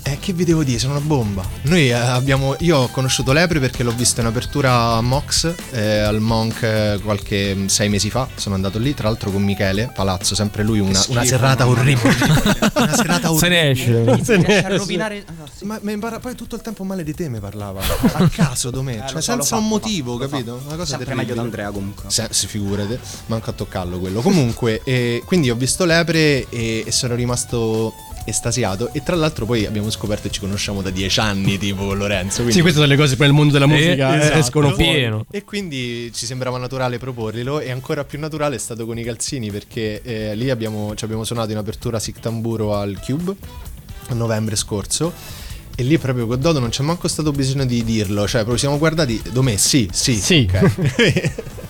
[0.05, 0.79] Eh, che vi devo dire?
[0.79, 1.45] Sono una bomba.
[1.63, 2.57] Noi eh, abbiamo.
[2.61, 7.01] Io ho conosciuto Lepre perché l'ho visto in apertura a Mox eh, al Monk eh,
[7.03, 8.27] qualche mm, sei mesi fa.
[8.35, 11.67] Sono andato lì, tra l'altro con Michele Palazzo, sempre lui, una, schifo, una mia.
[11.67, 12.15] orribile.
[12.75, 13.39] una serata orribile.
[13.39, 14.25] Se ne esce.
[14.25, 14.77] Se ne Riesce a esce.
[14.77, 15.25] rovinare.
[15.63, 17.81] Ma, ma impara- poi tutto il tempo male di te mi parlava.
[18.13, 18.95] A caso, Domè.
[18.95, 20.59] Eh, cioè, senza lo un fa, motivo, fa, capito?
[20.59, 20.67] fa.
[20.67, 22.11] Una cosa Sempre meglio di Andrea comunque.
[22.11, 24.21] Se, si figurate, manco a toccarlo quello.
[24.21, 27.95] Comunque, eh, quindi ho visto Lepre e, e sono rimasto
[28.25, 28.91] estasiato.
[28.93, 32.37] E tra l'altro, poi abbiamo scoperto che ci conosciamo da dieci anni, tipo Lorenzo.
[32.37, 34.39] Quindi Sì, queste sono le cose poi nel mondo della musica eh, esatto.
[34.39, 34.73] escono.
[34.73, 35.27] Pieno.
[35.31, 39.51] E quindi ci sembrava naturale proporglielo e ancora più naturale è stato con i calzini
[39.51, 43.35] perché eh, lì abbiamo, ci abbiamo suonato in apertura Sic Tamburo al Cube
[44.09, 45.13] a novembre scorso
[45.75, 48.79] e lì proprio con Dodo non c'è manco stato bisogno di dirlo, cioè proprio siamo
[48.79, 50.49] guardati, Domè sì, sì, Sì.
[50.53, 51.31] ok.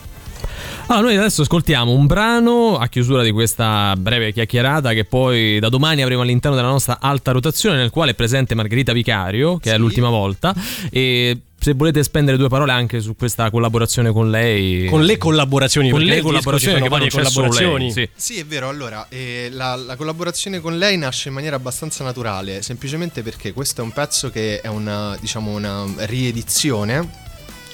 [0.87, 5.69] Allora, noi adesso ascoltiamo un brano a chiusura di questa breve chiacchierata che poi da
[5.71, 9.75] domani avremo all'interno della nostra alta rotazione nel quale è presente Margherita Vicario, che è
[9.75, 9.79] Sì.
[9.79, 10.55] l'ultima volta,
[10.91, 14.87] e se volete spendere due parole anche su questa collaborazione con lei.
[14.87, 17.85] Con le collaborazioni, Con perché le collaborazioni, che poi varie collaborazioni.
[17.85, 18.09] lei, sì.
[18.15, 18.69] Sì, è vero.
[18.69, 23.81] Allora, eh, la, la collaborazione con lei nasce in maniera abbastanza naturale, semplicemente perché questo
[23.81, 27.31] è un pezzo che è una, diciamo, una riedizione.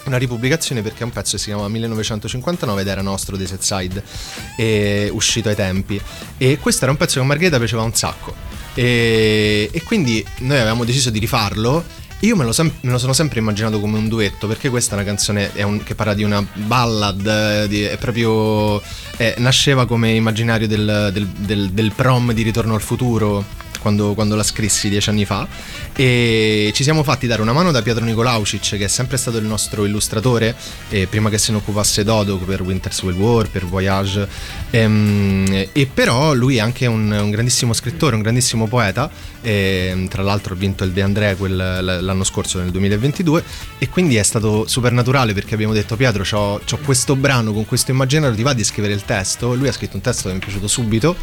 [0.09, 3.61] Una ripubblicazione perché è un pezzo che si chiama 1959 ed era nostro dei Set
[3.61, 4.02] Side,
[4.56, 6.00] e uscito ai tempi.
[6.39, 8.35] E questo era un pezzo che a Margherita piaceva un sacco.
[8.72, 11.85] E, e quindi noi avevamo deciso di rifarlo.
[12.20, 14.94] Io me lo, sem- me lo sono sempre immaginato come un duetto perché questa è
[14.94, 18.80] una canzone è un- che parla di una ballad, di- è proprio
[19.18, 23.44] eh, nasceva come immaginario del, del- del- del prom di Ritorno al futuro
[23.80, 25.46] quando, quando la scrissi dieci anni fa.
[25.94, 29.44] E ci siamo fatti dare una mano da Pietro Nicolaucic che è sempre stato il
[29.44, 30.55] nostro illustratore
[30.90, 34.28] eh, prima che se ne occupasse Dodo per Winter's Will War, per Voyage.
[34.70, 39.10] Ehm, e però lui è anche un, un grandissimo scrittore, un grandissimo poeta.
[39.40, 43.44] E, tra l'altro ha vinto il De André quel- l'anno scorso nel 2022
[43.78, 47.92] e quindi è stato super naturale perché abbiamo detto Pietro c'ho questo brano con questo
[47.92, 49.55] immaginario ti va di scrivere il testo?
[49.55, 51.16] Lui ha scritto un testo che mi è piaciuto subito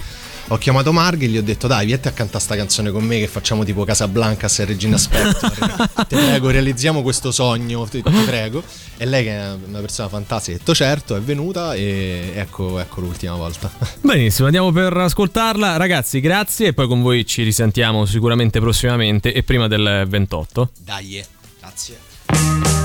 [0.47, 3.19] ho chiamato Marghi e gli ho detto dai vieni a cantare sta canzone con me
[3.19, 8.63] che facciamo tipo Casablancas e Regina Spector ti prego realizziamo questo sogno ti, ti prego
[8.97, 13.01] e lei che è una persona fantastica ha detto certo è venuta e ecco, ecco
[13.01, 15.77] l'ultima volta Benissimo, andiamo per ascoltarla.
[15.77, 20.69] Ragazzi, grazie e poi con voi ci risentiamo sicuramente prossimamente e prima del 28.
[20.83, 21.25] dai eh.
[21.59, 22.84] grazie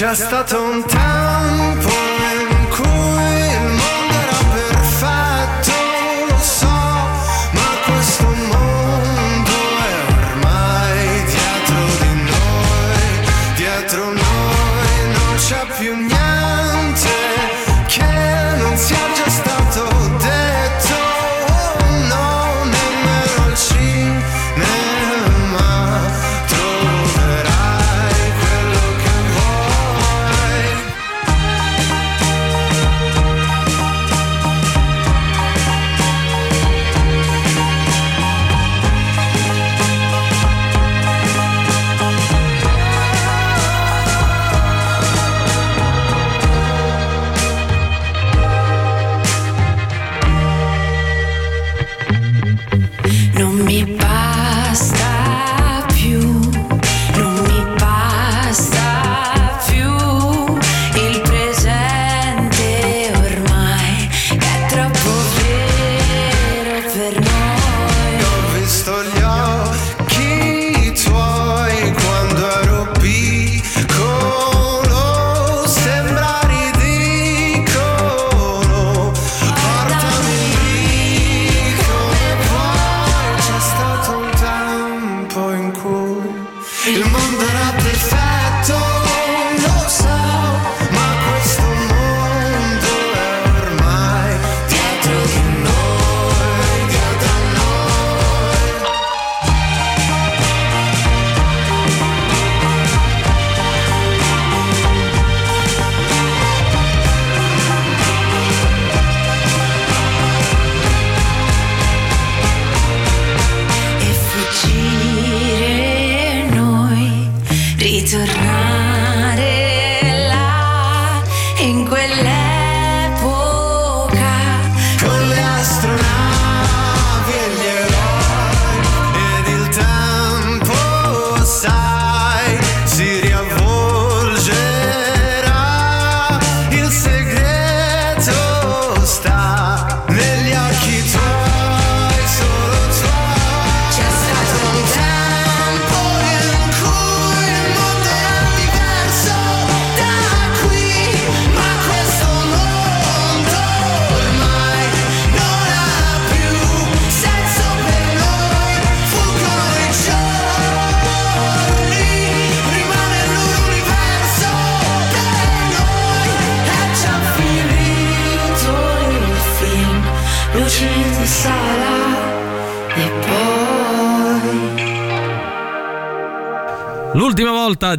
[0.00, 0.82] C'è stato un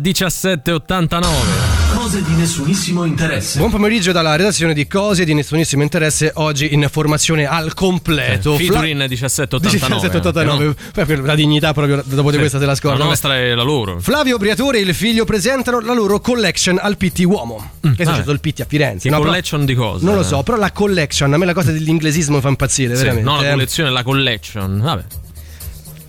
[0.02, 1.80] 1789.
[1.94, 3.60] Cose di nessunissimo interesse.
[3.60, 6.32] Buon pomeriggio dalla redazione di Cose di nessunissimo interesse.
[6.36, 8.56] Oggi in formazione al completo.
[8.58, 9.78] Featuring 1789.
[9.78, 10.76] 1789.
[10.94, 12.40] Poi per la dignità proprio dopo di Sì.
[12.40, 12.98] questa te la scordo.
[12.98, 14.00] La nostra è la loro.
[14.00, 17.74] Flavio Briatore e il figlio presentano la loro collection al Pitti Uomo.
[17.82, 19.04] che è successo il Pitti a Firenze.
[19.08, 19.18] Che no?
[19.20, 20.04] Però- collection di cosa?
[20.06, 23.30] Non lo so, però la collection, a me la cosa dell'inglesismo fa impazzire, Sì, veramente.
[23.30, 23.52] no, la eh.
[23.52, 24.80] collezione, la collection.
[24.82, 25.04] Vabbè.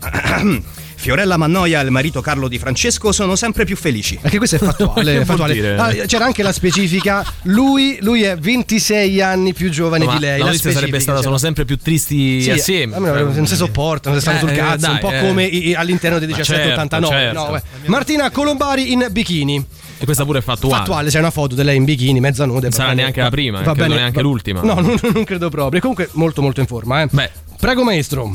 [1.03, 4.17] Fiorella Mannoia e il marito Carlo Di Francesco sono sempre più felici.
[4.23, 5.25] Anche questo è fattuale.
[5.25, 5.75] Fattuale.
[5.77, 7.25] Ah, c'era anche la specifica.
[7.43, 10.39] Lui, lui è 26 anni più giovane Ma di lei.
[10.39, 11.23] la notizia sarebbe specifica stata c'era.
[11.27, 12.99] sono sempre più tristi Sì, assieme.
[13.01, 15.21] non si sopportano, si stanno Eh, sul eh, cazzo, dai, un po' eh.
[15.21, 17.17] come i- all'interno dei Ma 1789.
[17.17, 17.67] certo, no, certo.
[17.83, 17.89] beh.
[17.89, 19.67] Martina Colombari in bikini.
[19.99, 20.77] E questa pure è fattuale.
[20.77, 22.63] Fattuale, c'è una foto di lei in bikini, mezza nude.
[22.63, 24.61] Non sarà bene, neanche la prima, eh, va credo bene, neanche va- l'ultima.
[24.63, 25.81] No, non, non credo proprio.
[25.81, 27.03] Comunque, molto, molto in forma.
[27.03, 27.31] Eh.
[27.59, 28.31] Prego, maestro.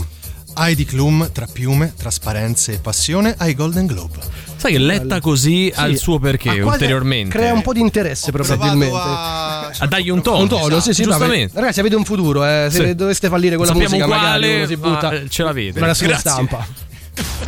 [0.58, 4.18] Heidi Klum tra piume, trasparenze e passione ai Golden Globe.
[4.58, 7.38] Sai che letta così ha il suo perché ulteriormente.
[7.38, 8.96] Crea un po' di interesse, probabilmente.
[8.98, 9.68] a...
[9.68, 10.40] A dargli un tono.
[10.42, 11.20] Un tono, sì, sì, bravo.
[11.20, 11.60] giustamente.
[11.60, 12.70] Ragazzi, avete un futuro, eh.
[12.72, 12.96] Se Sì.
[12.96, 15.12] doveste fallire con la Sappiamo musica, quale, magari uno si butta.
[15.12, 15.80] eh, ce l'avete.
[15.80, 16.30] Ma la sua Grazie.
[16.32, 16.68] stampa.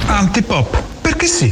[0.06, 1.52] Antipop, perché sì?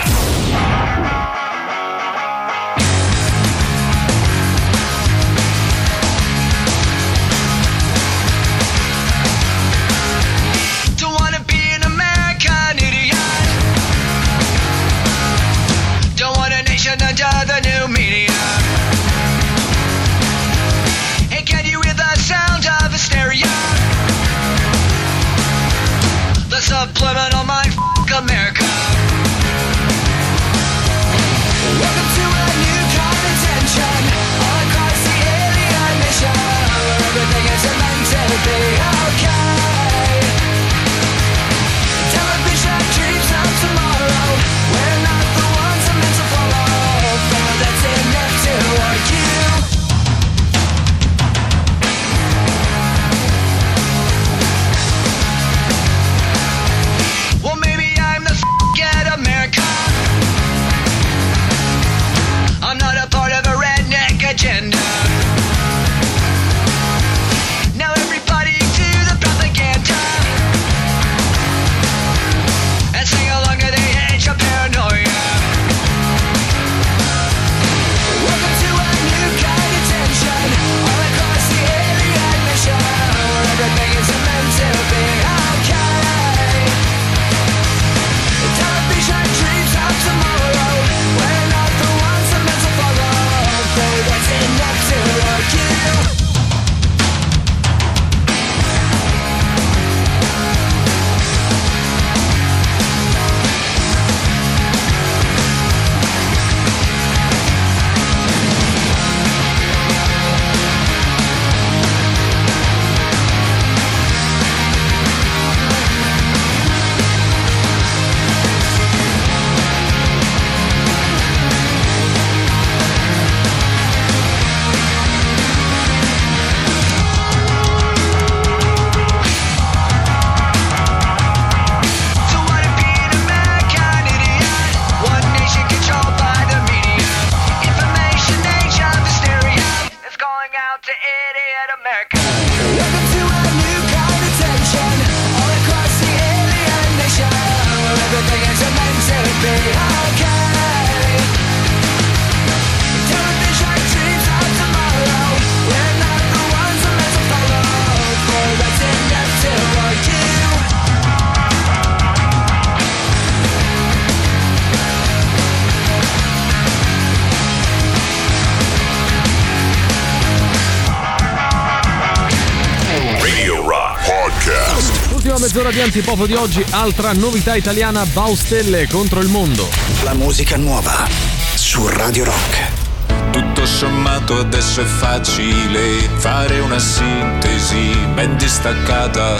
[175.77, 179.69] Di antipop di oggi, altra novità italiana, Baustelle contro il mondo.
[180.01, 181.07] La musica nuova
[181.53, 183.29] su Radio Rock.
[183.29, 189.35] Tutto sommato adesso è facile fare una sintesi ben distaccata.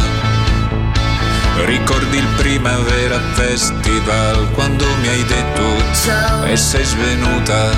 [1.65, 7.72] Ricordi il Primavera Festival quando mi hai detto e sei svenuta.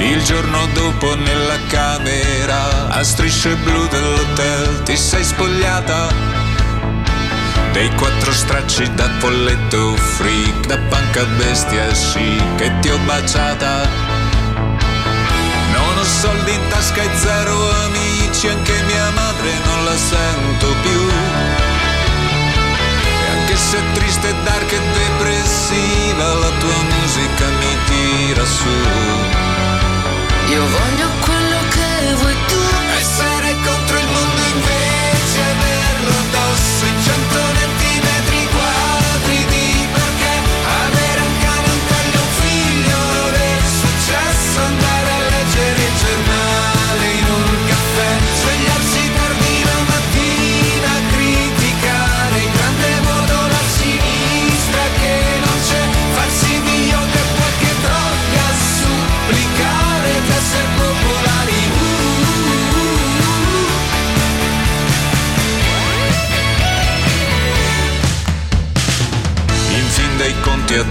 [0.00, 6.29] Il giorno dopo nella camera a strisce blu dell'hotel ti sei spogliata.
[7.72, 13.88] Dei quattro stracci da folletto freak, da panca bestia sì, che ti ho baciata.
[15.72, 21.08] Non ho soldi in tasca e zero amici anche mia madre non la sento più.
[23.22, 28.68] E anche se è triste, dark e depressiva, la tua musica mi tira su.
[30.48, 32.58] Io voglio quello che vuoi tu
[32.98, 33.89] Essere contro il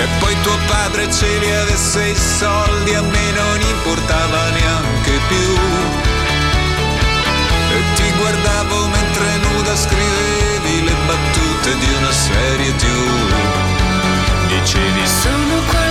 [0.00, 5.54] Che poi tuo padre ce li avesse i soldi, a me non importava neanche più.
[7.68, 13.34] E ti guardavo mentre nuda scrivevi le battute di una serie TV.
[14.46, 15.89] Dicevi Sono quello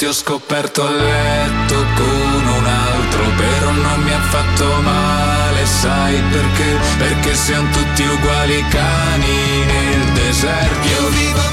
[0.00, 6.18] ti ho scoperto a letto con un altro, però non mi ha fatto male, sai
[6.30, 6.78] perché?
[6.96, 10.88] Perché siamo tutti uguali cani nel deserto.
[10.88, 11.49] Io vivo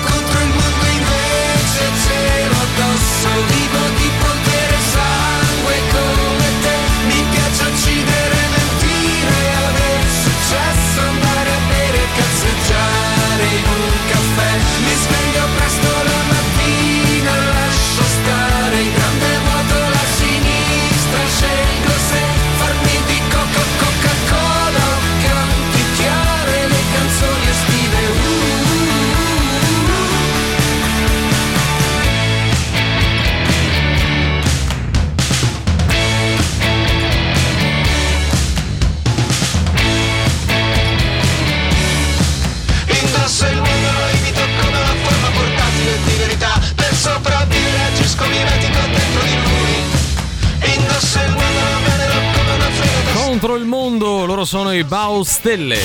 [54.47, 55.77] sono i Baustelle.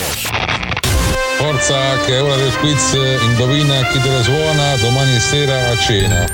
[1.37, 6.25] Forza che è ora del quiz, indovina chi te la suona domani sera a cena.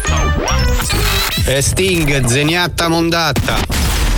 [1.47, 3.57] E Sting, zeniatta mondatta.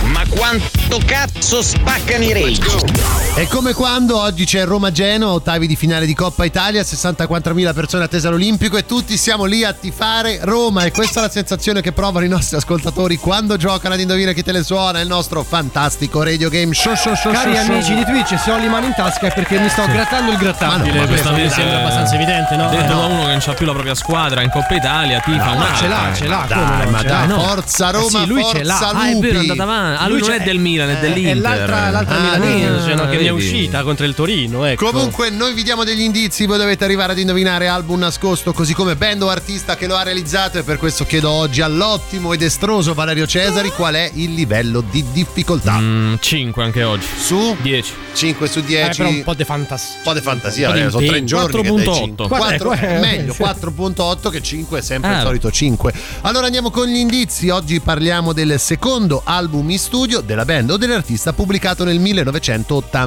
[0.01, 3.20] Ma quanto cazzo spaccano i rage?
[3.33, 8.27] È come quando oggi c'è Roma-Genoa, ottavi di finale di Coppa Italia, 64.000 persone attese
[8.27, 12.25] all'Olimpico e tutti siamo lì a tifare Roma e questa è la sensazione che provano
[12.25, 16.49] i nostri ascoltatori quando giocano ad Indovina chi te le suona, il nostro fantastico radio
[16.49, 17.73] game show show show Cari show, show.
[17.73, 20.37] amici di Twitch, se ho le mani in tasca è perché mi sto grattando il
[20.37, 20.99] grattabile.
[20.99, 22.69] Ma no, ma mi sembra abbastanza evidente, no?
[22.69, 23.07] Detto Eh, da no.
[23.07, 25.73] uno che non c'ha più la propria squadra in Coppa Italia, tifa No, un ma
[25.75, 26.91] ce l'ha, ce l'ha, Dai, come no?
[26.91, 27.39] ma dai, no.
[27.39, 28.75] Forza Eh Roma, sì, lui ce l'ha.
[28.75, 29.49] forza Ah, è vero, è Lupi.
[29.49, 30.03] andata avanti.
[30.03, 31.31] Ah, lui, Lui non c'è- è del Milan, è Eh, dell'Inter.
[31.31, 33.35] È l'altra, l'altra Ah, milanese no, che vedi.
[33.35, 34.65] uscita contro il Torino.
[34.65, 34.91] Ecco.
[34.91, 38.95] Comunque noi vi diamo degli indizi, voi dovete arrivare ad indovinare album nascosto, così come
[38.95, 42.93] band o artista che lo ha realizzato e per questo chiedo oggi all'ottimo ed estroso
[42.93, 45.79] Valerio Cesari qual è il livello di difficoltà.
[46.19, 47.05] 5 anche oggi.
[47.17, 47.93] Su 10.
[48.13, 48.97] 5 su Eh, 10.
[48.97, 49.95] però un po' di fantasia.
[49.97, 51.25] Un po' di fantasia, po' di eh, sono tre impegno.
[51.25, 51.93] giorni che dai 4.8.
[51.95, 52.27] cinque.
[52.27, 53.41] Guarda, Quattro- eh, meglio, sì.
[53.41, 55.21] 4.8 che 5 è sempre il Eh.
[55.21, 55.93] solito 5.
[56.21, 57.49] Allora andiamo con gli indizi.
[57.49, 61.99] Oggi parliamo del secondo album in studio della band o dell'artista pubblicato nel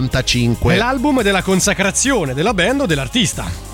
[0.05, 0.75] 1985.
[0.75, 3.74] È l'album della consacrazione della band o dell'artista.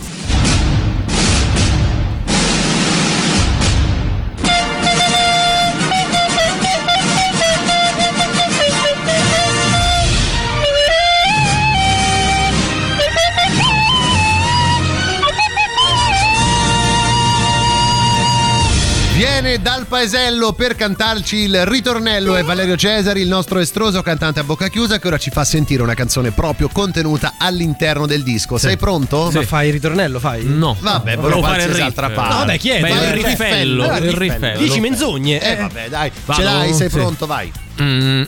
[19.91, 25.01] Paesello per cantarci il ritornello è Valerio Cesari, il nostro estroso cantante a bocca chiusa
[25.01, 28.57] che ora ci fa sentire una canzone proprio contenuta all'interno del disco.
[28.57, 29.31] Sei pronto?
[29.35, 30.45] Ma fai il ritornello, fai?
[30.45, 30.77] No.
[30.79, 31.85] Vabbè, Volevo fare il qualsiasi riff.
[31.87, 32.33] altra parte.
[32.33, 32.83] No, vabbè, chiedi.
[32.83, 34.59] Beh, il Allora, il riffello.
[34.59, 35.41] Dici menzogne.
[35.43, 36.12] Eh vabbè, dai.
[36.25, 36.41] Vado?
[36.41, 36.97] Ce l'hai, sei Sì.
[36.97, 37.53] pronto, vai.
[37.83, 38.23] Mm,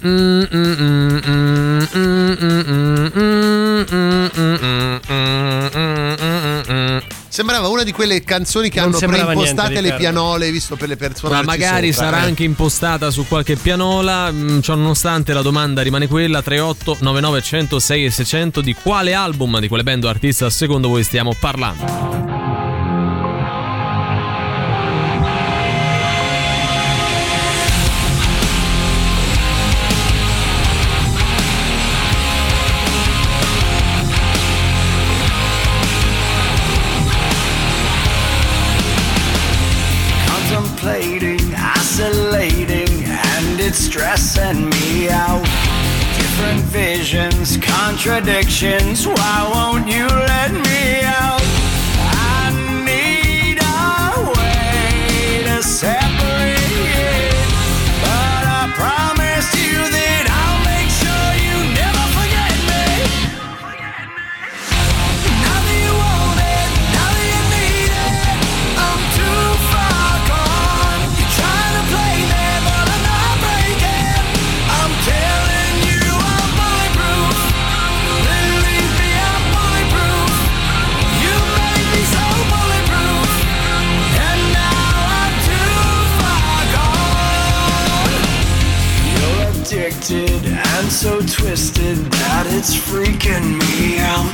[7.33, 10.99] Sembrava una di quelle canzoni che Non hanno preimpostate niente, le pianole, visto per le
[10.99, 11.35] persone.
[11.35, 16.43] Ma magari sarà anche impostata su qualche pianola, mm, ciò nonostante la domanda rimane quella
[16.43, 21.05] 38 99 106 e 600 di quale album di quelle band o artista secondo voi
[21.05, 22.52] stiamo parlando?
[43.93, 45.45] Stressing me out.
[46.17, 49.07] Different visions, contradictions.
[49.07, 51.42] Why won't you let me out?
[92.63, 94.31] It's freaking me out.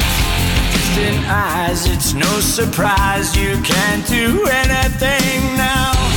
[0.70, 6.07] Distant eyes, it's no surprise you can't do anything now.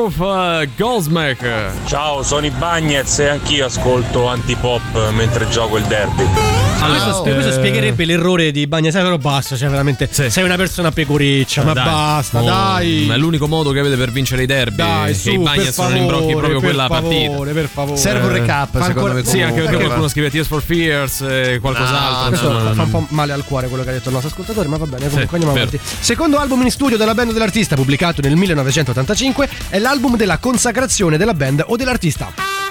[0.00, 1.72] Bulletproof uh, Ghostmaker.
[1.84, 6.59] Ciao, sono i Bagnets e anch'io ascolto antipop mentre gioco il derby.
[6.88, 10.90] Questo, spie- questo eh, spiegherebbe l'errore di Bagna, però basta, cioè veramente sei una persona
[10.90, 13.04] pecoreccia, ma Dai, basta, oh, dai.
[13.06, 14.76] Ma è l'unico modo che avete per vincere i derby.
[14.76, 17.52] Dai, che su, i per Bagnets sono in brocchi favore, proprio per quella favore, partita.
[17.52, 17.96] per favore.
[17.98, 19.24] Serve un Eh, recap, fa secondo me.
[19.24, 22.28] Sì, anche perché qualcuno scrive Tears for Fears e qualcos'altro.
[22.28, 24.68] Questo insomma, fa un po' male al cuore quello che ha detto il nostro ascoltatore,
[24.68, 25.66] ma va bene, comunque andiamo vero.
[25.68, 25.80] avanti.
[26.00, 31.16] Secondo album in studio della band o dell'artista, pubblicato nel 1985, è l'album della consacrazione
[31.16, 32.69] della band o dell'artista.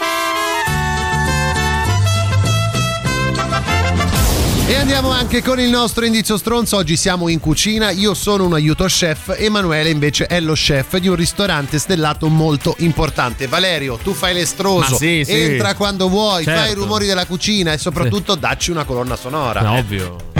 [4.70, 6.78] E andiamo anche con il nostro indizio stronzo.
[6.78, 7.90] Oggi siamo in cucina.
[7.90, 9.34] Io sono un aiuto chef.
[9.36, 13.48] Emanuele invece è lo chef di un ristorante stellato molto importante.
[13.48, 14.96] Valerio, tu fai l'estroso.
[14.96, 15.32] Sì, sì.
[15.34, 16.62] Entra quando vuoi, Certo.
[16.62, 19.62] fai i rumori della cucina e soprattutto dacci una colonna sonora.
[19.62, 20.39] È ovvio.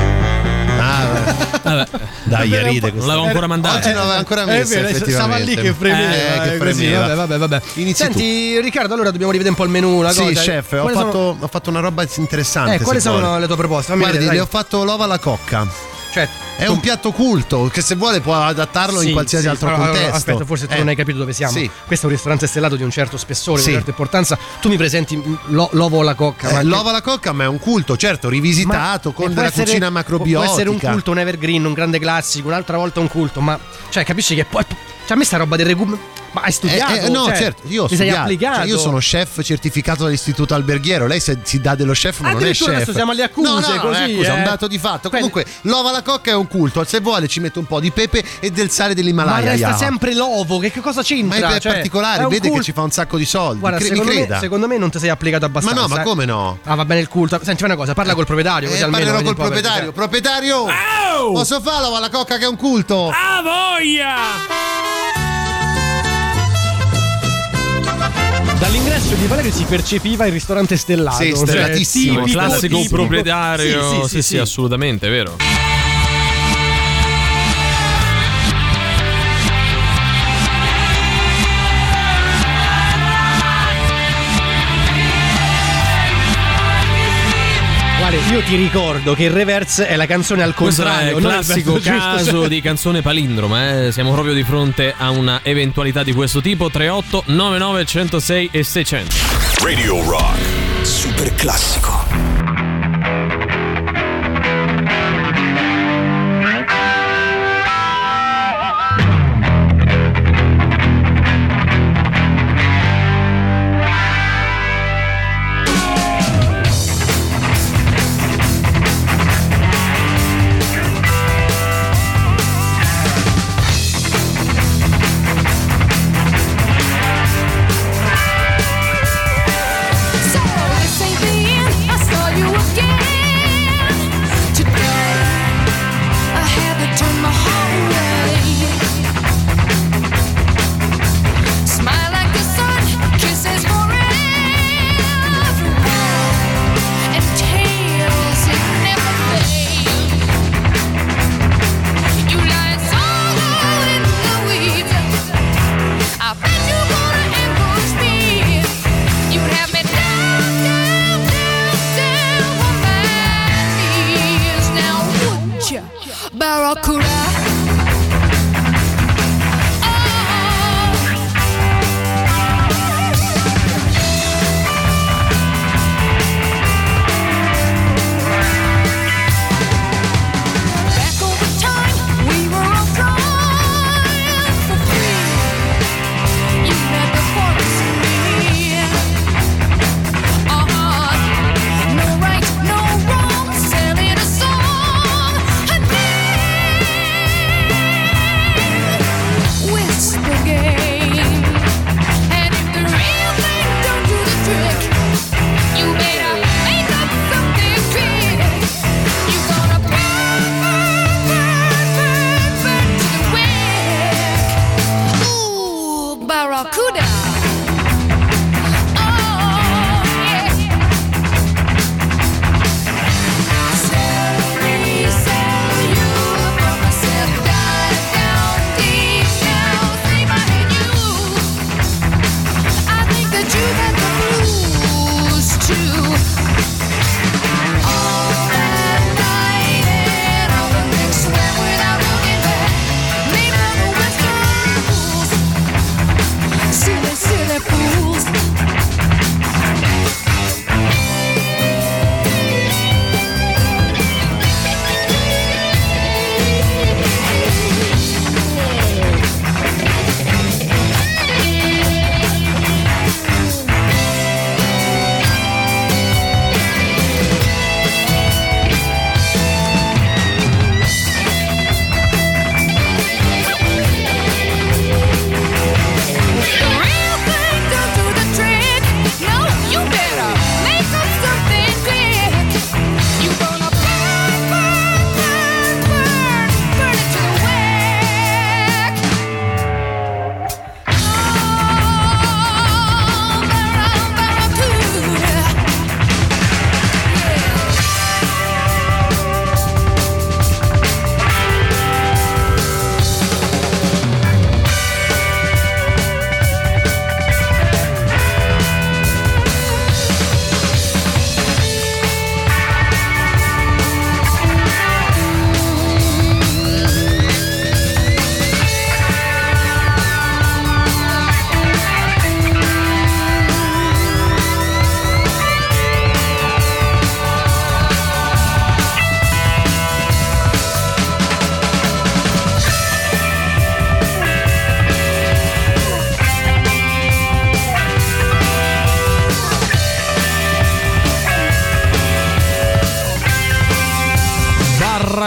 [0.80, 1.08] Ah,
[1.62, 1.88] Vabbè.
[2.24, 3.78] Dai, Vabbè, ride Non l'avevo ancora mandato.
[3.78, 7.00] Oggi non l'aveva ancora È messa, vero, stava lì che premeva, Eh, che eh, premeva.
[7.00, 7.62] vabbè, vabbè, vabbè.
[7.76, 10.42] Inizi Senti, Riccardo, allora dobbiamo rivedere un po' il menù, la Sì, cosa.
[10.42, 12.76] chef, ho fatto, sono- ho fatto una roba interessante.
[12.76, 13.88] Eh, quali sono le tue proposte?
[13.88, 15.68] Fammi Guardi, vedere, le ho fatto l'ova alla cocca.
[16.12, 16.28] Cioè,
[16.58, 19.50] È un piatto culto che se vuole può adattarlo in Sì, qualsiasi sì.
[19.50, 20.16] altro Allora, contesto.
[20.16, 20.78] Aspetta, forse tu Eh.
[20.80, 21.54] non hai capito dove siamo.
[21.54, 21.70] Sì.
[21.86, 24.38] Questo è un ristorante stellato di un certo spessore, di una certa importanza.
[24.60, 26.50] Tu mi presenti lo- l'ovo alla cocca.
[26.50, 29.36] Eh, ma l'ova alla cocca, ma è un culto, certo, rivisitato Ma- con e può
[29.36, 30.52] della essere- cucina Può macrobiotica.
[30.52, 33.58] essere un culto, un evergreen, un grande classico, un'altra volta un culto, ma
[33.90, 34.66] cioè capisci che poi
[35.10, 35.98] Cioè, a me sta roba del recupero.
[36.32, 36.94] Ma hai studiato?
[36.94, 38.22] Eh, eh, no, Cioè, certo, io ho ti sei studiato.
[38.22, 38.58] applicato.
[38.60, 41.08] Cioè, io sono chef certificato dall'istituto alberghiero.
[41.08, 42.68] Lei se si dà dello chef, ma non è chef.
[42.68, 44.44] adesso siamo alle accuse, No, no, non è così, accusa, è un eh.
[44.44, 45.10] dato di fatto.
[45.10, 46.84] Comunque, l'ova alla cocca è un culto.
[46.84, 49.52] Se vuole, ci mette un po' di pepe e del sale Ma dell'Himalaya.
[49.52, 49.78] resta Java.
[49.78, 51.38] sempre l'ovo, che, che cosa Ma c'entra?
[51.38, 52.58] è per Cioè, particolare, è un vede culto.
[52.58, 53.60] che ci fa un sacco di soldi.
[53.60, 55.82] Guarda, Cre- secondo me, secondo me non ti sei applicato abbastanza.
[55.82, 56.04] Ma no, ma eh.
[56.06, 56.60] come no?
[56.64, 57.40] Ah, va bene il culto.
[57.44, 58.70] Senti, fai una cosa, parla col proprietario.
[58.70, 59.92] Così Eh, almeno parlerò col un proprietario.
[59.92, 60.66] Proprietario!
[61.34, 63.10] Posso fare l'ova alla cocca che è un culto?
[63.10, 65.09] Ah, voglia!
[68.60, 71.24] Dall'ingresso di Valerio si percepiva il ristorante stellato.
[71.24, 72.96] Sì, cioè, stellatissimo, tipico, Classico tipico.
[72.96, 73.90] proprietario.
[73.90, 74.38] Sì, sì, Sì, sì, sì, sì.
[74.38, 75.38] assolutamente, è vero.
[88.32, 91.18] Io ti ricordo che il reverse è la canzone al Questo è contrario.
[91.18, 93.86] il non classico caso di canzone palindroma.
[93.86, 93.92] eh.
[93.92, 96.70] Siamo proprio di fronte a una eventualità di questo tipo.
[96.70, 99.16] 38 99 106 e 600.
[99.64, 100.38] Radio Rock.
[100.84, 102.39] Super classico.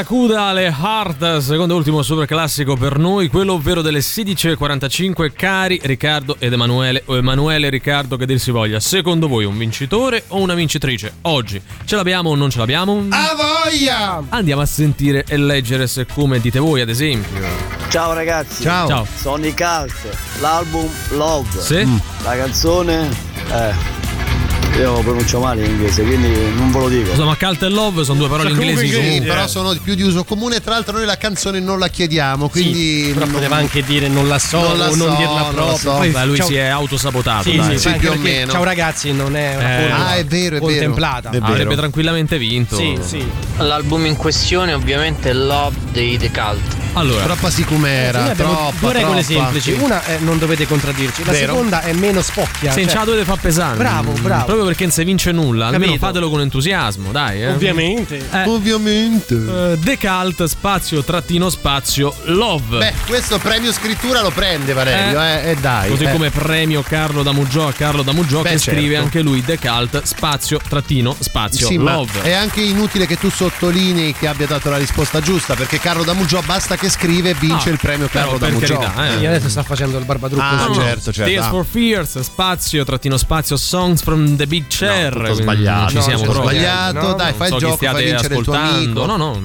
[0.03, 5.31] Barracuda le Heart, secondo e ultimo super classico per noi, quello ovvero delle 16.45.
[5.33, 9.57] Cari Riccardo ed Emanuele, o Emanuele e Riccardo, che dir si voglia, secondo voi un
[9.57, 11.13] vincitore o una vincitrice?
[11.23, 13.07] Oggi ce l'abbiamo o non ce l'abbiamo?
[13.11, 14.25] A voglia!
[14.31, 17.41] Andiamo a sentire e leggere se come dite voi, ad esempio.
[17.89, 18.63] Ciao ragazzi.
[18.65, 18.89] Ciao.
[18.89, 19.07] Ciao.
[19.15, 19.95] Sonic Alt,
[20.41, 21.61] l'album Love.
[21.61, 21.87] Sì.
[22.25, 23.09] La canzone
[23.53, 24.02] eh
[24.79, 27.11] io pronuncio male in inglese, quindi non ve lo dico.
[27.11, 29.27] Insomma, cult e love sono due parole Comunque inglesi sì, comunque.
[29.29, 30.61] però sono di più di uso comune.
[30.61, 32.49] Tra l'altro, noi la canzone non la chiediamo.
[32.49, 33.11] Quindi.
[33.13, 35.45] però non- poteva anche dire non la so Non la o non so, dirla non
[35.45, 35.77] la proprio.
[35.77, 35.91] so.
[35.93, 37.51] Poi, Beh, lui ciao- si è autosabotato.
[37.51, 37.79] Sì, dai.
[37.79, 38.51] sì, anche più o meno.
[38.53, 40.65] Ciao ragazzi, non è una Eh, Ah, è vero, è vero.
[40.65, 41.29] contemplata.
[41.29, 41.45] È vero.
[41.47, 42.77] Avrebbe tranquillamente vinto.
[42.77, 43.25] Sì, sì.
[43.59, 46.81] L'album in questione ovviamente è Love dei The Cult.
[46.95, 48.75] Allora, Troppa Sì, sicumera, abbiamo troppa.
[48.79, 49.43] due regole troppa.
[49.45, 49.73] semplici.
[49.81, 51.53] Una è non dovete contraddirci, la Vero.
[51.53, 52.71] seconda è meno spocchia.
[52.73, 53.79] se cioè- ce la dovete far pesante.
[53.79, 54.45] Bravo, bravo.
[54.45, 55.67] Proprio perché non si vince nulla.
[55.67, 56.05] Almeno Capito.
[56.07, 57.43] fatelo con entusiasmo, dai.
[57.43, 57.49] Eh.
[57.51, 58.19] Ovviamente.
[58.31, 59.35] Eh, Ovviamente.
[59.35, 62.79] eh, The Cult, spazio, trattino, spazio, love.
[62.79, 65.89] Beh, questo premio scrittura lo prende Valerio, eh, eh, dai.
[65.91, 66.13] Così eh.
[66.13, 68.79] come premio Carlo da Muggio a Carlo da Muggio Beh, che certo.
[68.79, 72.21] scrive anche lui The Cult, spazio, trattino, spazio, Sì, ma love.
[72.23, 76.43] è anche inutile che tu sottolinei che abbia dato la risposta giusta, perché Carlo Damugio
[76.45, 78.77] basta che scrive e vince Ah, il premio però, Carlo Damugio.
[78.79, 79.27] carità, eh.
[79.27, 80.45] Adesso sta facendo il barbadrucco.
[80.45, 81.31] Ah, su- certo, certo.
[81.31, 81.49] Tears ah.
[81.51, 85.13] for Fears, spazio, trattino, spazio, songs from the big chair.
[85.13, 85.89] tutto Quindi sbagliato.
[85.91, 86.43] Ci No, siamo proprio.
[86.43, 89.07] sbagliato, No, dai, fai il so chi gioco, fai vincere il tuo amico.
[89.07, 89.41] No, no.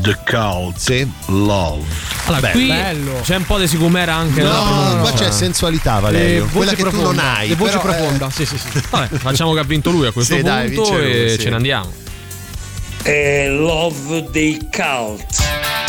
[0.00, 0.76] The Cult.
[0.76, 1.82] Sì, Love.
[2.26, 2.52] Allora, Bello.
[2.52, 3.20] qui Bello.
[3.22, 6.40] c'è un po' di sicumera anche No, no, qua c'è sensualità, Eh, Valerio.
[6.42, 7.48] voce quella che tu profonda, non hai.
[7.48, 8.82] Le voce però, eh, profonda, sì, sì, sì.
[8.90, 11.38] Vabbè, facciamo che ha vinto lui a questo Sì, punto dai, vince lui, e sì.
[11.40, 11.92] ce ne andiamo.
[13.02, 15.87] È Love dei Cult.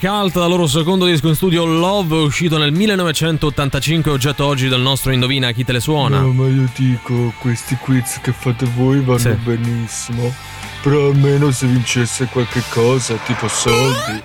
[0.00, 4.80] Rainy Cult dal loro secondo disco in studio Love uscito nel 1985 oggetto oggi del
[4.80, 6.20] nostro Indovina chi te le suona.
[6.20, 9.30] No, ma io dico, questi quiz che fate voi vanno Sì.
[9.42, 10.32] benissimo.
[10.82, 14.22] Però almeno se vincesse qualche cosa, tipo soldi.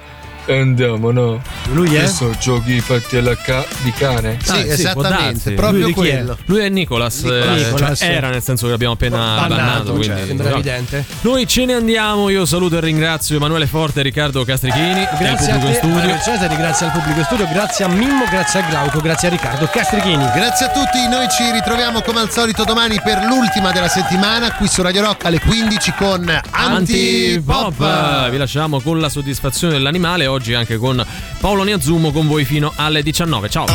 [0.48, 1.42] Andiamo, no?
[1.72, 2.06] Lui è?
[2.06, 4.38] so, giochi fatti alla ca- di cane?
[4.44, 6.38] Sì, Ah, può esattamente, proprio Lui quello.
[6.46, 7.60] Lui è Nicolas, Nicolas.
[7.60, 8.00] eh, Nicolas.
[8.00, 10.54] cioè, era nel senso che abbiamo appena Bannato, bannato, cioè, quindi sembra no.
[10.56, 11.06] evidente.
[11.22, 15.56] Noi ce ne andiamo, io saluto e ringrazio Emanuele Forte e Riccardo Castrichini Grazie a
[15.56, 15.96] pubblico te, in studio.
[15.96, 19.66] Mario Cesari, grazie al pubblico studio, grazie a Mimmo, grazie a Glauco, grazie a Riccardo
[19.72, 20.26] Castrichini.
[20.36, 24.68] Grazie a tutti, noi ci ritroviamo come al solito domani per l'ultima della settimana qui
[24.68, 27.80] su Radio Rock alle 15 con Antipop.
[27.82, 28.30] Antipop.
[28.30, 31.04] Vi lasciamo con la soddisfazione dell'animale, oggi anche con
[31.40, 33.50] Paolo Niazzumo con voi fino alle 19.
[33.50, 33.66] Ciao.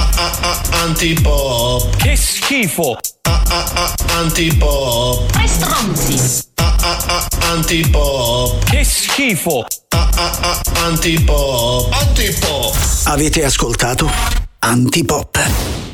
[0.82, 1.97] Antipop.
[1.97, 2.99] Che schifo!
[4.09, 5.31] Antipop.
[5.31, 6.49] Tre stronzi!
[7.51, 8.65] Antipop.
[8.65, 9.66] Che schifo!
[10.85, 11.93] Antipop.
[11.93, 12.77] Antipop.
[13.05, 14.11] Avete ascoltato
[14.61, 15.90] Antipop.